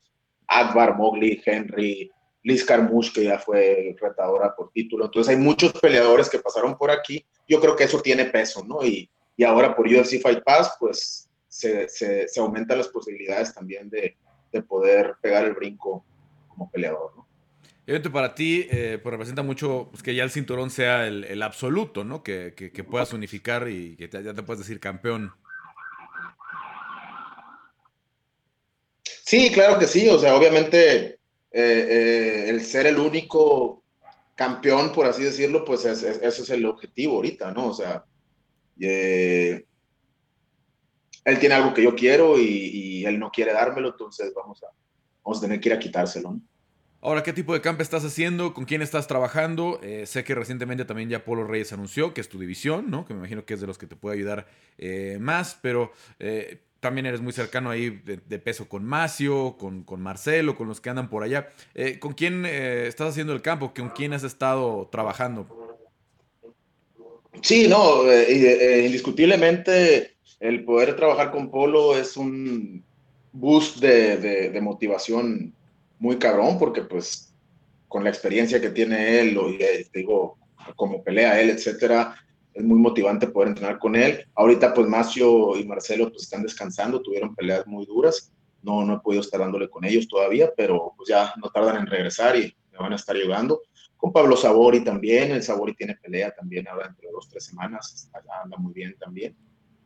[0.47, 2.09] Akbar, Mowgli, Henry,
[2.47, 5.05] Liz Carmouche, que ya fue retadora por título.
[5.05, 7.25] Entonces hay muchos peleadores que pasaron por aquí.
[7.45, 8.85] Yo creo que eso tiene peso, ¿no?
[8.85, 13.89] Y, y ahora por UFC Fight Pass, pues se, se, se aumentan las posibilidades también
[13.89, 14.15] de,
[14.53, 16.05] de poder pegar el brinco
[16.47, 17.27] como peleador, ¿no?
[17.83, 22.05] Obviamente para ti eh, pues representa mucho pues, que ya el cinturón sea el, absoluto,
[22.05, 22.23] ¿no?
[22.23, 22.53] Que,
[22.89, 25.33] puedas unificar y que ya te puedas decir campeón.
[29.03, 30.07] Sí, claro que sí.
[30.07, 31.17] O sea, obviamente
[31.51, 33.83] eh, eh, el ser el único
[34.35, 37.67] campeón, por así decirlo, pues ese es el objetivo ahorita, ¿no?
[37.69, 38.05] O sea,
[41.27, 44.67] él tiene algo que yo quiero y, él no quiere dármelo, entonces vamos a,
[45.23, 46.41] vamos a tener que ir a quitárselo, ¿no?
[46.99, 48.53] Ahora, ¿qué tipo de camp estás haciendo?
[48.53, 49.79] ¿Con quién estás trabajando?
[49.83, 53.05] Eh, sé que recientemente también ya Polo Reyes anunció que es tu división, ¿no?
[53.05, 54.47] Que me imagino que es de los que te puede ayudar
[54.79, 60.01] eh, más, pero eh, también eres muy cercano ahí de, peso con Macio, con, con,
[60.01, 61.49] Marcelo, con los que andan por allá.
[61.99, 63.73] ¿Con quién estás haciendo el campo?
[63.75, 65.47] ¿Con quién has estado trabajando?
[67.41, 72.83] Sí, no, indiscutiblemente el poder trabajar con Polo es un
[73.31, 74.17] boost de,
[74.49, 75.53] de motivación
[75.99, 77.27] muy cabrón porque pues
[77.87, 80.37] con la experiencia que tiene él, o, eh, digo,
[80.75, 82.15] como pelea él, etcétera,
[82.57, 84.25] es muy motivante poder entrenar con él.
[84.35, 88.33] Ahorita pues Macio y Marcelo pues están descansando, tuvieron peleas muy duras,
[88.63, 91.87] no, no he podido estar dándole con ellos todavía, pero pues ya no tardan en
[91.87, 93.61] regresar y me van a estar llegando.
[93.95, 98.09] Con Pablo Sabori también, el Sabori tiene pelea también ahora entre dos, tres semanas,
[98.43, 99.37] anda muy bien también.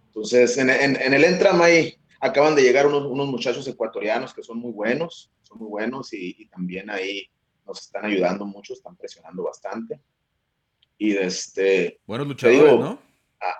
[0.07, 4.59] Entonces, en, en, el Entram ahí acaban de llegar unos, unos muchachos ecuatorianos que son
[4.59, 7.30] muy buenos, muy buenos y, también ahí
[7.65, 10.01] nos están ayudando mucho, están presionando bastante.
[11.02, 11.99] Y este.
[12.06, 12.99] Buenos luchadores, ¿no?
[13.41, 13.56] Ah,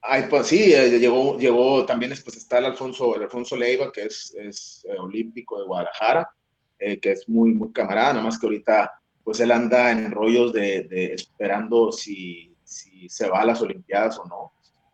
[0.00, 4.04] ay, pues sí, eh, llegó, llegó también pues, está el Alfonso, el Alfonso Leiva, que
[4.04, 6.30] es, es eh, olímpico de Guadalajara,
[6.78, 8.92] eh, que es muy, muy camarada, nada más que ahorita
[9.24, 14.16] pues él anda en rollos de, de esperando si, si se va a las Olimpiadas
[14.20, 14.52] o no.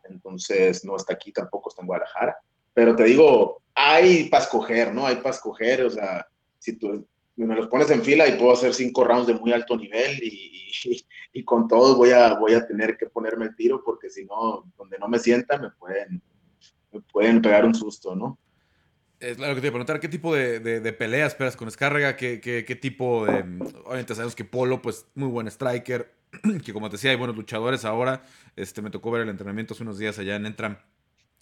[0.09, 2.39] Entonces no está aquí, tampoco está en Guadalajara.
[2.73, 5.07] Pero te digo, hay para escoger, ¿no?
[5.07, 6.27] Hay para escoger, o sea,
[6.59, 9.77] si tú me los pones en fila y puedo hacer cinco rounds de muy alto
[9.77, 11.05] nivel y, y,
[11.45, 14.99] con todos voy a, voy a tener que ponerme el tiro porque si no, donde
[14.99, 16.23] no me sienta me pueden,
[16.93, 18.39] me pueden pegar un susto, ¿no?
[19.21, 22.17] Es claro que te iba a preguntar, ¿qué tipo de, de, pelea esperas con Descarga?
[22.17, 23.41] ¿Qué, ¿Qué, qué, tipo de...?
[23.85, 26.11] Obviamente sabemos que Polo, pues, muy buen striker,
[26.65, 28.23] que como te decía, hay buenos luchadores ahora.
[28.57, 30.79] Este, me tocó ver el entrenamiento hace unos días allá en Entram,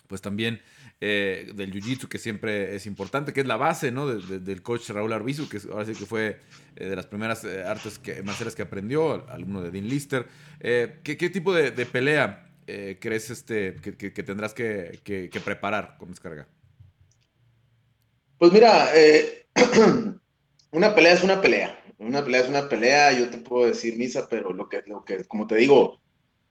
[0.09, 0.61] pues también
[1.01, 4.09] eh, del Jiu-Jitsu, que siempre es importante, que es la base, ¿no?
[4.09, 6.41] del coach Raúl Arbizu, que ahora sí que fue
[6.75, 10.27] eh, de las primeras eh, artes que, marciales que aprendió, alumno de Dean Lister.
[10.59, 16.49] ¿qué, ¿qué, tipo de, pelea crees este, que, que tendrás que, preparar con Descarga?
[18.39, 18.89] Pues mira,
[20.73, 21.81] una pelea es una pelea.
[21.99, 25.25] Una pelea es una pelea, yo te puedo decir misa, pero lo que, lo que,
[25.25, 26.01] como te digo,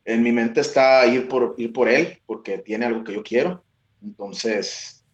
[0.07, 3.65] en mi mente está ir por, ir por él, porque tiene algo que yo quiero.
[4.01, 5.05] Entonces,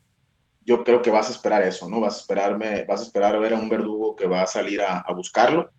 [0.62, 2.00] yo creo que vas a esperar eso, ¿no?
[2.00, 4.82] Vas a esperarme, vas a esperar a ver a un verdugo que va a salir
[4.82, 5.72] a, buscarlo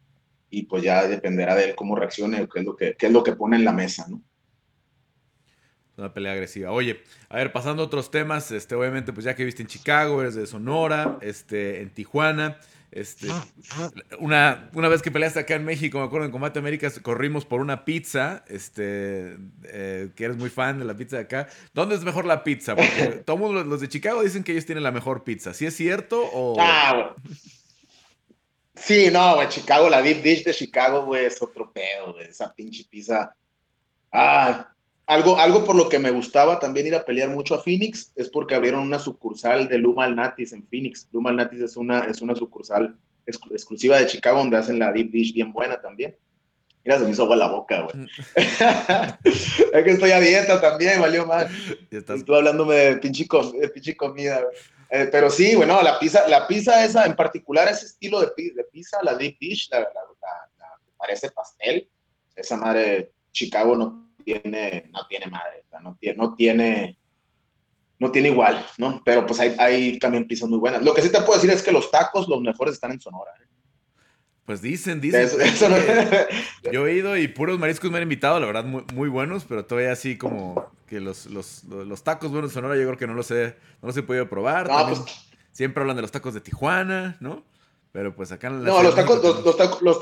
[0.50, 3.22] y pues ya dependerá de él cómo reaccione, qué es lo que, qué es lo
[3.22, 4.20] que pone en la mesa, ¿no?
[5.96, 6.72] Una pelea agresiva.
[6.72, 10.22] Oye, a ver, pasando a otros temas, este, obviamente, pues ya que viste en Chicago,
[10.22, 12.58] eres de Sonora, este, en Tijuana.
[12.94, 13.26] Este,
[14.20, 17.60] una, una vez que peleaste acá en México, me acuerdo en Combate América, corrimos por
[17.60, 21.48] una pizza, este, eh, que eres muy fan de la pizza de acá.
[21.72, 22.76] ¿Dónde es mejor la pizza?
[22.76, 25.52] Porque todos los de Chicago dicen que ellos tienen la mejor pizza.
[25.54, 26.54] ¿Sí es cierto o...?
[26.60, 27.16] Ah,
[28.76, 32.54] sí, no, güey, Chicago, la deep dish de Chicago, güey, es otro pedo, güey, esa
[32.54, 33.34] pinche pizza.
[34.12, 34.72] Ah,
[35.06, 38.30] algo, algo por lo que me gustaba también ir a pelear mucho a Phoenix es
[38.30, 41.08] porque abrieron una sucursal de Luma Natis en Phoenix.
[41.12, 42.96] Luma Natis es una, es una sucursal
[43.26, 46.16] exclusiva de Chicago donde hacen la deep dish bien buena también.
[46.84, 48.04] Mira, se me hizo agua la boca, güey.
[48.04, 48.08] Mm.
[49.24, 51.48] es que estoy a dieta también, valió mal.
[51.90, 52.24] Estás...
[52.24, 53.26] Tú hablándome de pinche,
[53.96, 54.42] comida,
[54.90, 58.64] eh, pero sí, bueno, la pizza, la pizza esa, en particular ese estilo de, de
[58.64, 61.88] pizza, la deep dish, la, la, la, parece pastel.
[62.36, 66.98] Esa madre, Chicago no tiene, no tiene madre, no tiene, no tiene,
[67.98, 69.02] no tiene igual, ¿no?
[69.04, 70.82] Pero pues hay, hay, también pizzas muy buenas.
[70.82, 73.30] Lo que sí te puedo decir es que los tacos, los mejores están en Sonora.
[73.40, 73.46] ¿eh?
[74.44, 75.28] Pues dicen, dicen.
[76.72, 79.64] Yo he ido y puros mariscos me han invitado, la verdad, muy, muy buenos, pero
[79.64, 83.14] todavía así como que los, los, los, tacos buenos de Sonora yo creo que no
[83.14, 84.68] los he, no los he podido probar.
[84.88, 85.02] Pues
[85.52, 87.42] siempre hablan de los tacos de Tijuana, ¿no?
[87.92, 90.00] Pero pues acá en la No, los tacos, los, tacos, los,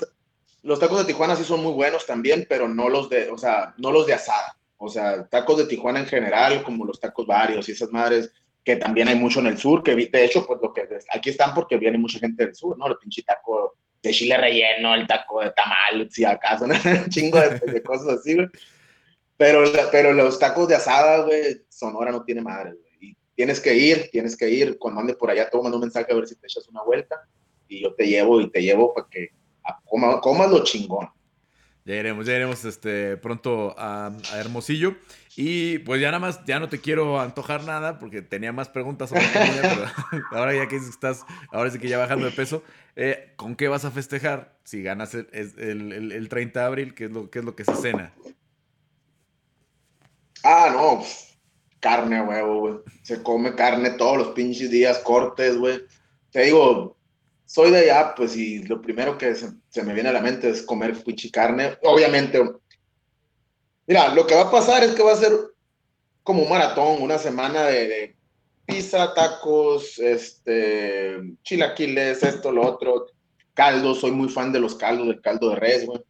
[0.63, 3.75] los tacos de Tijuana sí son muy buenos también, pero no los de, o sea,
[3.79, 4.57] no los de asada.
[4.77, 8.33] O sea, tacos de Tijuana en general, como los tacos varios y esas madres,
[8.65, 11.55] que también hay mucho en el sur, que de hecho, pues lo que aquí están
[11.55, 12.87] porque viene mucha gente del sur, ¿no?
[12.87, 16.75] El pinche taco de chile relleno, el taco de tamal, si acaso, ¿no?
[16.75, 18.49] un chingo de, cosas así, güey.
[19.37, 23.11] Pero, pero los tacos de asada, güey, Sonora no tiene madre, güey.
[23.11, 24.79] Y tienes que ir, tienes que ir.
[24.79, 27.17] Cuando ande por allá, toma un mensaje a ver si te echas una vuelta.
[27.67, 29.31] Y yo te llevo y te llevo para que
[30.21, 31.09] coma, lo chingón.
[31.85, 34.95] Ya iremos, ya iremos este, pronto a, Hermosillo.
[35.35, 39.09] Y pues ya nada más, ya no te quiero antojar nada porque tenía más preguntas
[39.09, 39.87] sobre pero
[40.31, 42.63] ahora ya que estás, ahora sí que ya bajando de peso,
[42.97, 46.95] eh, ¿con qué vas a festejar si ganas el, el, el, 30 de abril?
[46.95, 48.13] ¿Qué es, lo, ¿Qué es lo que se cena?
[50.45, 51.03] Ah, no,
[51.81, 52.75] carne, huevo, güey.
[53.03, 55.81] Se come carne todos los pinches días, cortes, güey.
[56.31, 56.97] Te digo,
[57.53, 60.63] soy de allá, pues, y lo primero que se, me viene a la mente es
[60.63, 60.97] comer
[61.31, 61.77] carne.
[61.83, 62.43] Obviamente,
[63.87, 65.33] mira, lo que va a pasar es que va a ser
[66.23, 68.17] como un maratón, una semana de,
[68.65, 73.09] pizza, tacos, este, chilaquiles, esto, lo otro,
[73.53, 76.03] caldo, soy muy fan de los caldos, del caldo de res, güey.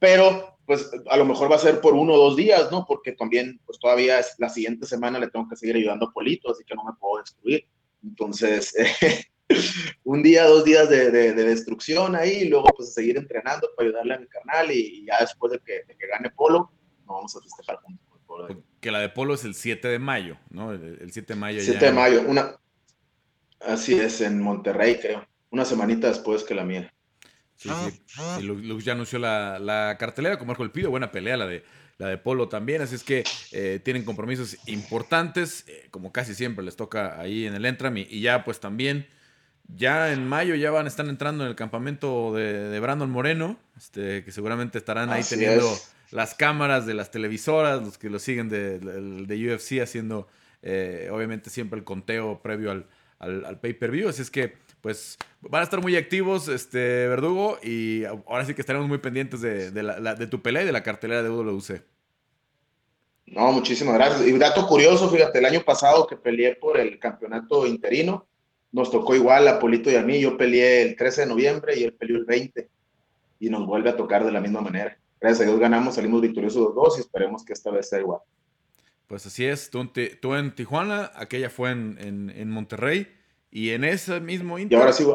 [0.00, 2.84] Pero, pues, a lo mejor va a ser por uno o dos días, ¿no?
[2.84, 6.50] Porque también, pues, todavía es, la siguiente semana le tengo que seguir ayudando a Polito,
[6.50, 7.64] así que no me puedo destruir.
[8.02, 8.74] Entonces,
[10.04, 14.14] un día, dos días de, destrucción ahí, y luego pues a seguir entrenando para ayudarle
[14.14, 18.12] a mi carnal y, ya después de que, gane Polo, nos vamos a festejar juntos.
[18.80, 20.72] Que la de Polo es el 7 de mayo, ¿no?
[20.72, 21.60] El, 7 de mayo.
[21.60, 22.56] 7 de mayo, una...
[23.60, 25.24] Así es, en Monterrey, creo.
[25.50, 26.92] Una semanita después que la mía.
[27.56, 28.02] Sí, sí.
[28.40, 31.62] Y ya anunció la, cartelera con Marco El Pido, buena pelea la de,
[31.98, 33.22] la de Polo también, así es que
[33.52, 38.06] eh, tienen compromisos importantes, eh, como casi siempre les toca ahí en el Entram y,
[38.10, 39.06] y ya pues también
[39.68, 44.24] ya en mayo ya van a estar entrando en el campamento de, Brandon Moreno, este,
[44.24, 45.70] que seguramente estarán ahí teniendo
[46.10, 50.28] las cámaras de las televisoras, los que lo siguen de, de, UFC haciendo
[50.62, 52.86] eh, obviamente siempre el conteo previo al,
[53.18, 54.08] al, pay-per-view.
[54.08, 58.60] Así es que pues van a estar muy activos, este Verdugo, y ahora sí que
[58.60, 61.82] estaremos muy pendientes de, de tu pelea y de la cartelera de WC.
[63.26, 64.26] No, muchísimas gracias.
[64.26, 68.26] Y un dato curioso, fíjate, el año pasado que peleé por el campeonato interino,
[68.72, 70.20] nos tocó igual a Polito y a mí.
[70.20, 72.68] Yo peleé el 13 de noviembre y él peleó el 20.
[73.38, 74.96] Y nos vuelve a tocar de la misma manera.
[75.20, 78.20] Gracias a Dios ganamos, salimos victoriosos los dos y esperemos que esta vez sea igual.
[79.06, 79.70] Pues así es.
[79.70, 83.08] Tú, en Tijuana, aquella fue en, Monterrey.
[83.50, 84.78] Y en ese mismo Inter.
[84.78, 85.06] Y ahora sí,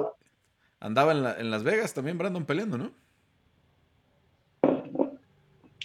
[0.80, 2.92] Andaba en, en Las Vegas también Brandon peleando, ¿no?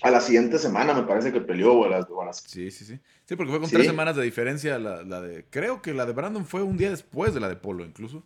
[0.03, 2.99] A la siguiente semana me parece que peleó o a las, Sí, sí, sí.
[3.25, 5.45] Sí, porque fue con tres semanas de diferencia la, de...
[5.51, 8.25] Creo que la de Brandon fue un día después de la de Polo incluso.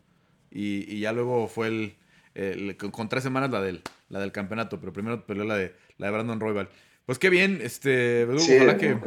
[0.50, 1.94] Y, ya luego fue
[2.34, 6.06] el, con tres semanas la del, la del campeonato, pero primero peleó la de, la
[6.06, 6.68] de Brandon Royal.
[7.04, 8.98] Pues qué bien, este, ojalá que...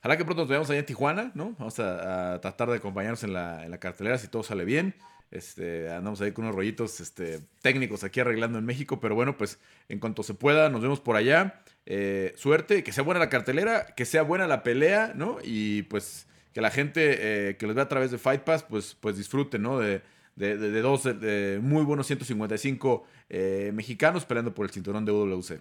[0.00, 1.56] Ojalá que pronto nos veamos allá en Tijuana, ¿no?
[1.58, 4.94] Vamos a, tratar de acompañarnos en la, en la cartelera si todo sale bien.
[5.32, 9.58] Este, andamos ahí con unos rollitos este, técnicos aquí arreglando en México, pero bueno, pues
[9.88, 11.60] en cuanto se pueda, nos vemos por allá.
[11.88, 15.38] Eh, suerte, que sea buena la cartelera, que sea buena la pelea, ¿no?
[15.44, 18.96] Y pues que la gente eh, que los vea a través de Fight Pass, pues,
[18.98, 19.78] pues disfrute, ¿no?
[19.78, 20.02] De,
[20.34, 25.60] de, dos de muy buenos 155 eh, mexicanos peleando por el cinturón de WC.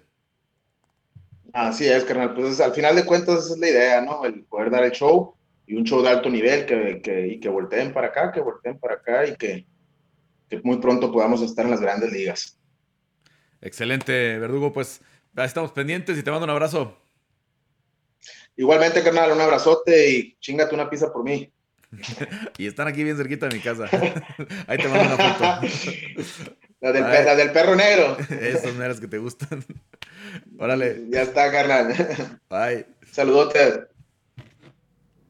[1.54, 2.34] Así es, carnal.
[2.34, 4.26] Pues al final de cuentas esa es la idea, ¿no?
[4.26, 5.36] El poder dar el show
[5.68, 8.80] y un show de alto nivel que, que, y que volteen para acá, que volteen
[8.80, 9.66] para acá y que,
[10.50, 12.60] que muy pronto podamos estar en las grandes ligas.
[13.62, 14.74] Excelente, Verdugo.
[14.74, 15.02] Pues
[15.44, 16.98] estamos pendientes y te mando un abrazo.
[18.56, 21.52] Igualmente, carnal, un abrazote y chingate una pizza por mí.
[22.58, 23.86] y están aquí bien cerquita de mi casa.
[24.68, 25.68] Ahí te mando una foto.
[26.82, 28.16] La del, perro negro.
[28.30, 29.64] Esas meras que te gustan.
[30.60, 31.06] Órale.
[31.10, 32.40] Ya está, carnal.
[32.48, 32.86] Bye.
[33.12, 33.80] Saludotes.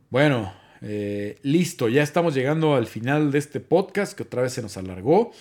[0.10, 4.62] Bueno, eh, listo, ya estamos llegando al final de este podcast que otra vez se
[4.62, 5.32] nos alargó,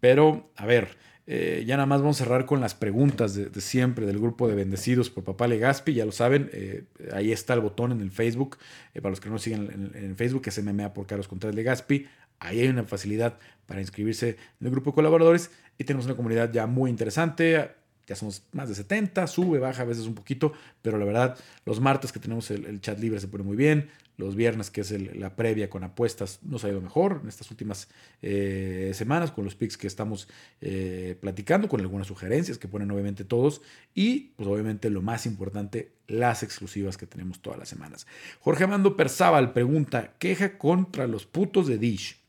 [0.00, 4.04] pero a ver, eh, ya nada más vamos a cerrar con las preguntas de, siempre
[4.04, 7.92] del grupo de bendecidos por Papá Legaspi, ya lo saben, eh, ahí está el botón
[7.92, 8.58] en el Facebook,
[8.94, 12.06] para los que no siguen en, Facebook, que es MMA por Carlos Contreras Legaspi,
[12.40, 16.52] ahí hay una facilidad para inscribirse en el grupo de colaboradores y tenemos una comunidad
[16.52, 17.70] ya muy interesante,
[18.06, 20.52] ya somos más de 70, sube, baja a veces un poquito,
[20.82, 24.36] pero la verdad, los martes que tenemos el, chat libre se pone muy bien, los
[24.36, 27.88] viernes que es la previa con apuestas nos ha ido mejor en estas últimas
[28.22, 30.28] eh, semanas con los picks que estamos
[30.60, 33.62] eh, platicando, con algunas sugerencias que ponen obviamente todos
[33.94, 38.06] y pues obviamente lo más importante, las exclusivas que tenemos todas las semanas.
[38.40, 42.24] Jorge Amando Perzábal pregunta, queja contra los putos de Dish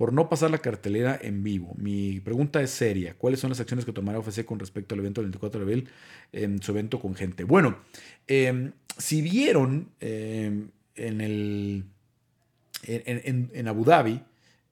[0.00, 1.74] por no pasar la cartelera en vivo.
[1.76, 3.12] Mi pregunta es seria.
[3.18, 5.88] ¿Cuáles son las acciones que tomará UFC con respecto al evento del 24 de abril
[6.32, 7.44] en su evento con gente?
[7.44, 7.76] Bueno,
[8.26, 10.70] em, si vieron em,
[11.08, 11.84] en, el,
[12.82, 14.22] en, Abu Dhabi,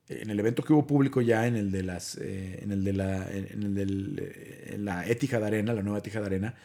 [0.07, 2.93] en el evento que hubo público ya, en el de las, eh, en el de
[2.93, 6.55] la, en el eh, la Etihad Arena, la nueva Etihad Arena,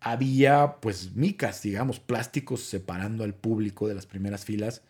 [0.00, 4.82] había pues micas, digamos, plásticos separando al público de las primeras filas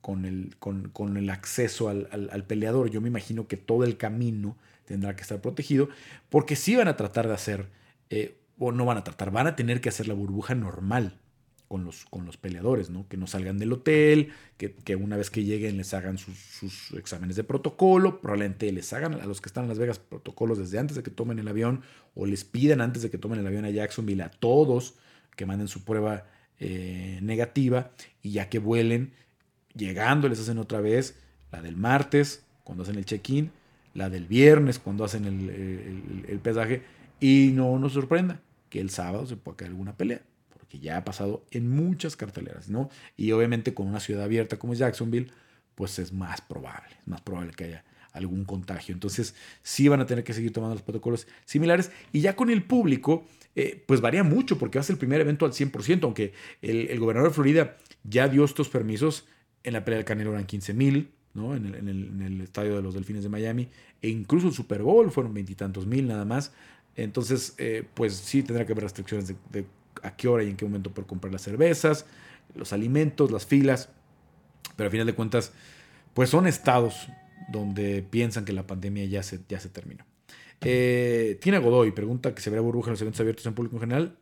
[0.00, 2.90] con el, con, el acceso al, peleador.
[2.90, 5.88] Yo me imagino que todo el camino tendrá que estar protegido,
[6.30, 7.68] porque si van a tratar de hacer,
[8.10, 11.18] eh, o no van a tratar, van a tener que hacer la burbuja normal
[11.68, 13.08] con los, con los peleadores, ¿no?
[13.08, 17.44] Que no salgan del hotel, que, una vez que lleguen les hagan sus, exámenes de
[17.44, 21.02] protocolo, probablemente les hagan a los que están en Las Vegas protocolos desde antes de
[21.02, 21.82] que tomen el avión,
[22.14, 24.94] o les pidan antes de que tomen el avión a Jacksonville a todos
[25.34, 26.24] que manden su prueba
[26.58, 27.90] eh, negativa,
[28.22, 29.12] y ya que vuelen,
[29.74, 31.16] llegando les hacen otra vez
[31.52, 33.50] la del martes, cuando hacen el check-in,
[33.94, 36.82] la del viernes, cuando hacen el, pesaje,
[37.20, 40.22] y no nos sorprenda que el sábado se pueda caer alguna pelea,
[40.78, 42.90] ya ha pasado en muchas carteleras, ¿no?
[43.16, 45.30] Y obviamente con una ciudad abierta como Jacksonville,
[45.74, 48.94] pues es más probable, es más probable que haya algún contagio.
[48.94, 51.90] Entonces, sí van a tener que seguir tomando los protocolos similares.
[52.12, 55.20] Y ya con el público, eh, pues varía mucho, porque va a ser el primer
[55.20, 59.26] evento al 100%, aunque el, el gobernador de Florida ya dio estos permisos
[59.66, 61.54] en la pelea del Canelo eran 15 mil, ¿no?
[61.54, 63.68] En el, estadio de los Delfines de Miami.
[64.00, 66.52] E incluso el Super Bowl fueron veintitantos mil nada más.
[66.94, 69.66] Entonces, eh, pues sí tendrá que haber restricciones de,
[70.02, 72.06] a qué hora y en qué momento por comprar las cervezas,
[72.54, 73.88] los alimentos, las filas.
[74.76, 75.52] Pero a final de cuentas,
[76.14, 77.08] pues son estados
[77.48, 80.04] donde piensan que la pandemia ya se, ya se terminó.
[80.62, 83.80] Eh, Tina Godoy pregunta que se habrá burbuja en los eventos abiertos en público en
[83.80, 84.18] general.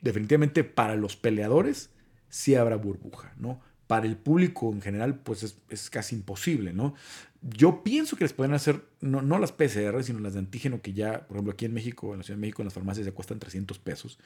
[0.00, 1.90] Definitivamente para los peleadores
[2.28, 3.60] sí habrá burbuja, ¿no?
[3.86, 6.94] para el público en general, pues es, casi imposible, ¿no?
[7.46, 10.94] Yo pienso que les pueden hacer, no, no, las PCR, sino las de antígeno, que
[10.94, 13.12] ya, por ejemplo, aquí en México, en la Ciudad de México, en las farmacias ya
[13.12, 14.18] cuestan 300 pesos,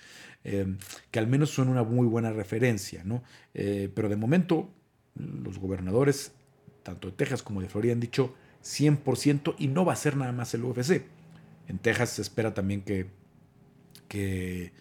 [0.44, 0.76] eh,
[1.10, 3.24] que al menos son una muy buena referencia, ¿no?
[3.54, 4.72] Eh, pero de momento,
[5.16, 6.32] los gobernadores,
[6.84, 10.30] tanto de Texas como de Florida, han dicho 100% y no va a ser nada
[10.30, 11.02] más el UFC.
[11.66, 13.06] En Texas se espera también que,
[14.06, 14.72] que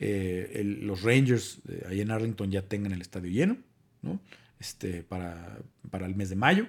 [0.00, 3.58] eh, los Rangers ahí en Arlington ya tengan el estadio lleno,
[4.00, 4.18] ¿no?
[4.58, 5.58] Este, para,
[5.90, 6.66] para el mes de mayo.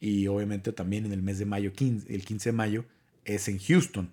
[0.00, 2.84] Y obviamente también en el mes de mayo, el 15 de mayo,
[3.24, 4.10] es en Houston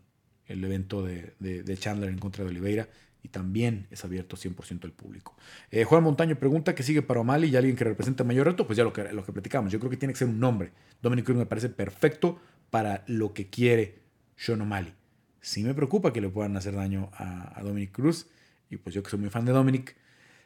[0.47, 2.87] el evento de, Chandler en contra de Oliveira
[3.23, 5.35] y también es abierto 100% al público.
[5.71, 8.77] Eh, Juan Montaño pregunta que sigue para O'Malley y alguien que representa mayor reto, pues
[8.77, 10.71] ya lo que, lo que platicamos, yo creo que tiene que ser un nombre.
[11.01, 13.99] Dominic Cruz me parece perfecto para lo que quiere
[14.35, 14.93] Sean O'Malley.
[15.41, 18.27] Sí me preocupa que le puedan hacer daño a, a Dominic Cruz
[18.69, 19.95] y pues yo que soy muy fan de Dominic,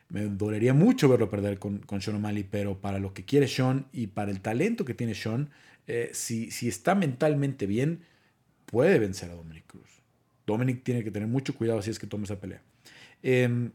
[0.10, 3.86] me dolería mucho verlo perder con, con Sean O'Malley, pero para lo que quiere Sean
[3.94, 5.50] y para el talento que tiene Sean,
[5.88, 8.02] eh, si, si está mentalmente bien,
[8.66, 9.90] puede vencer a Dominic Cruz.
[10.46, 12.62] Dominic tiene que tener mucho cuidado si es que toma esa pelea.
[13.22, 13.70] Eh,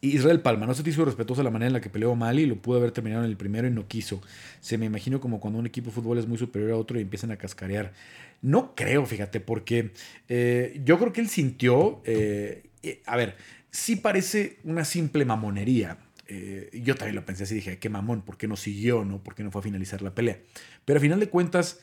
[0.00, 2.56] Israel Palma, no se te hizo respetuosa la manera en la que peleó Mali, lo
[2.56, 4.20] pudo haber terminado en el primero y no quiso.
[4.60, 7.02] Se me imagino como cuando un equipo de fútbol es muy superior a otro y
[7.02, 7.92] empiezan a cascarear.
[8.40, 9.92] No creo, fíjate, porque
[10.28, 12.64] eh, yo creo que él sintió, eh,
[13.06, 13.36] a ver,
[13.72, 15.98] sí parece una simple mamonería.
[16.28, 19.04] Eh, yo también lo pensé así, dije, qué mamón, ¿por qué no siguió?
[19.04, 19.22] No?
[19.22, 20.38] ¿Por qué no fue a finalizar la pelea?
[20.84, 21.80] Pero al final de cuentas,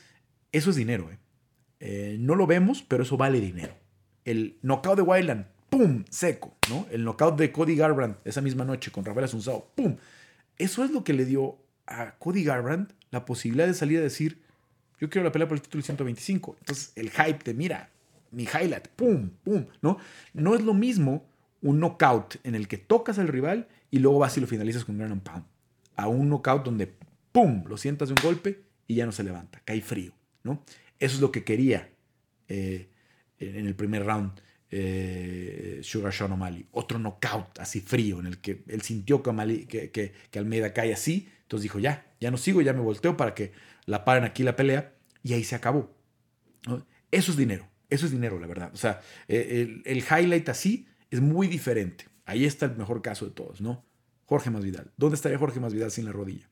[0.52, 1.10] eso es dinero.
[1.10, 1.18] ¿eh?
[1.80, 3.76] Eh, no lo vemos, pero eso vale dinero.
[4.24, 6.04] El knockout de Wildland, ¡pum!
[6.08, 6.56] Seco.
[6.70, 6.86] ¿no?
[6.90, 9.96] El knockout de Cody Garbrandt esa misma noche con Rafael Asunzao, ¡pum!
[10.56, 14.40] Eso es lo que le dio a Cody Garbrandt la posibilidad de salir a decir,
[15.00, 16.56] yo quiero la pelea por el título 125.
[16.60, 17.90] Entonces, el hype de, mira,
[18.30, 19.30] mi highlight, ¡pum!
[19.42, 19.66] ¡pum!
[19.82, 19.98] ¿no?
[20.34, 21.26] No es lo mismo
[21.62, 24.94] un knockout en el que tocas al rival y luego vas y lo finalizas con
[24.94, 25.44] un ground pound.
[25.96, 26.92] A un knockout donde,
[27.32, 30.64] ¡pum!, lo sientas de un golpe y ya no se levanta, cae frío, ¿no?
[30.98, 31.90] Eso es lo que quería
[32.48, 32.88] eh,
[33.38, 34.40] en el primer round
[34.70, 36.66] eh, Sugar Sean O'Malley.
[36.72, 39.90] Otro knockout así frío en el que él sintió que,
[40.30, 43.52] que, Almeida cae así, entonces dijo, ya, ya no sigo, ya me volteo para que
[43.86, 45.94] la paren aquí la pelea y ahí se acabó.
[47.10, 48.70] Eso es dinero, eso es dinero, la verdad.
[48.72, 52.06] O sea, eh, el highlight así es muy diferente.
[52.24, 53.84] Ahí está el mejor caso de todos, ¿no?
[54.26, 54.92] Jorge Masvidal.
[54.96, 56.48] ¿Dónde estaría Jorge Masvidal sin la rodilla?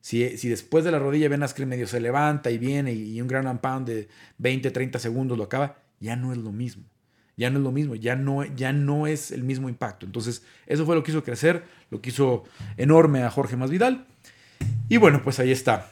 [0.00, 3.34] Si, si después de la rodilla Ben Askren medio se levanta y viene y un
[3.34, 6.84] and pound de 20, 30 segundos lo acaba, ya no es lo mismo.
[7.36, 10.06] Ya no es lo mismo, ya no, ya no es el mismo impacto.
[10.06, 12.44] Entonces, eso fue lo que hizo crecer, lo que hizo
[12.76, 14.06] enorme a Jorge Masvidal.
[14.88, 15.88] Y bueno, pues ahí está.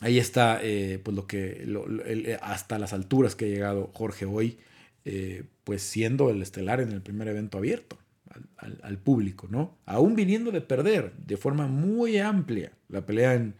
[0.00, 4.58] Ahí está, eh, pues lo que, hasta las alturas que ha llegado Jorge hoy.
[5.04, 7.96] Eh, pues siendo el estelar en el primer evento abierto
[8.56, 9.78] al, público, ¿no?
[9.86, 13.54] Aún viniendo de perder de forma muy amplia la pelea en,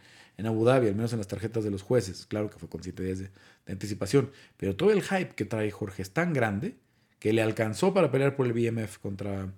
[0.45, 3.01] Abu Dhabi, al menos en las tarjetas de los jueces, claro que fue con siete
[3.01, 3.29] días de,
[3.65, 6.75] anticipación, pero todo el hype que trae Jorge es tan grande
[7.17, 9.53] que le alcanzó para pelear por el BMF contra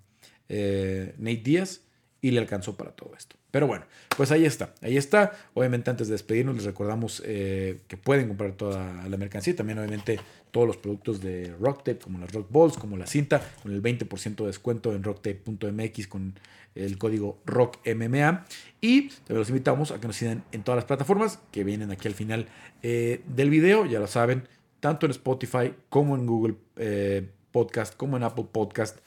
[0.47, 1.82] eh, Nate Díaz
[2.24, 3.36] y le alcanzó para todo esto.
[3.51, 5.34] Pero bueno, pues ahí está, ahí está.
[5.53, 10.19] Obviamente antes de despedirnos les recordamos eh, que pueden comprar toda la mercancía, también obviamente
[10.49, 14.36] todos los productos de Rocktape, como las Rock Balls, como la cinta, con el 20%
[14.36, 16.39] de descuento en rocktape.mx con
[16.76, 18.45] el código ROCKMMA.
[18.80, 22.13] Y los invitamos a que nos sigan en todas las plataformas que vienen aquí al
[22.13, 22.47] final
[22.84, 24.47] eh, del video, ya lo saben,
[24.80, 28.99] tanto en Spotify como en Google eh, Podcast, como en Apple Podcast,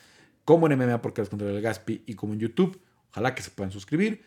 [0.44, 2.78] como en MMA porque las contra el Gaspi y como en YouTube.
[3.16, 4.22] Ojalá que se puedan suscribir,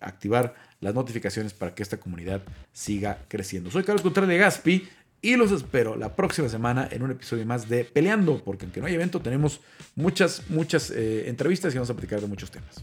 [0.00, 3.70] activar las notificaciones para que esta comunidad siga creciendo.
[3.70, 4.88] Soy Carlos Contreras de Gaspi
[5.22, 8.88] y los espero la próxima semana en un episodio más de Peleando, porque aunque no
[8.88, 9.60] hay evento, tenemos
[9.94, 12.82] muchas, muchas eh, entrevistas y vamos a platicar de muchos temas.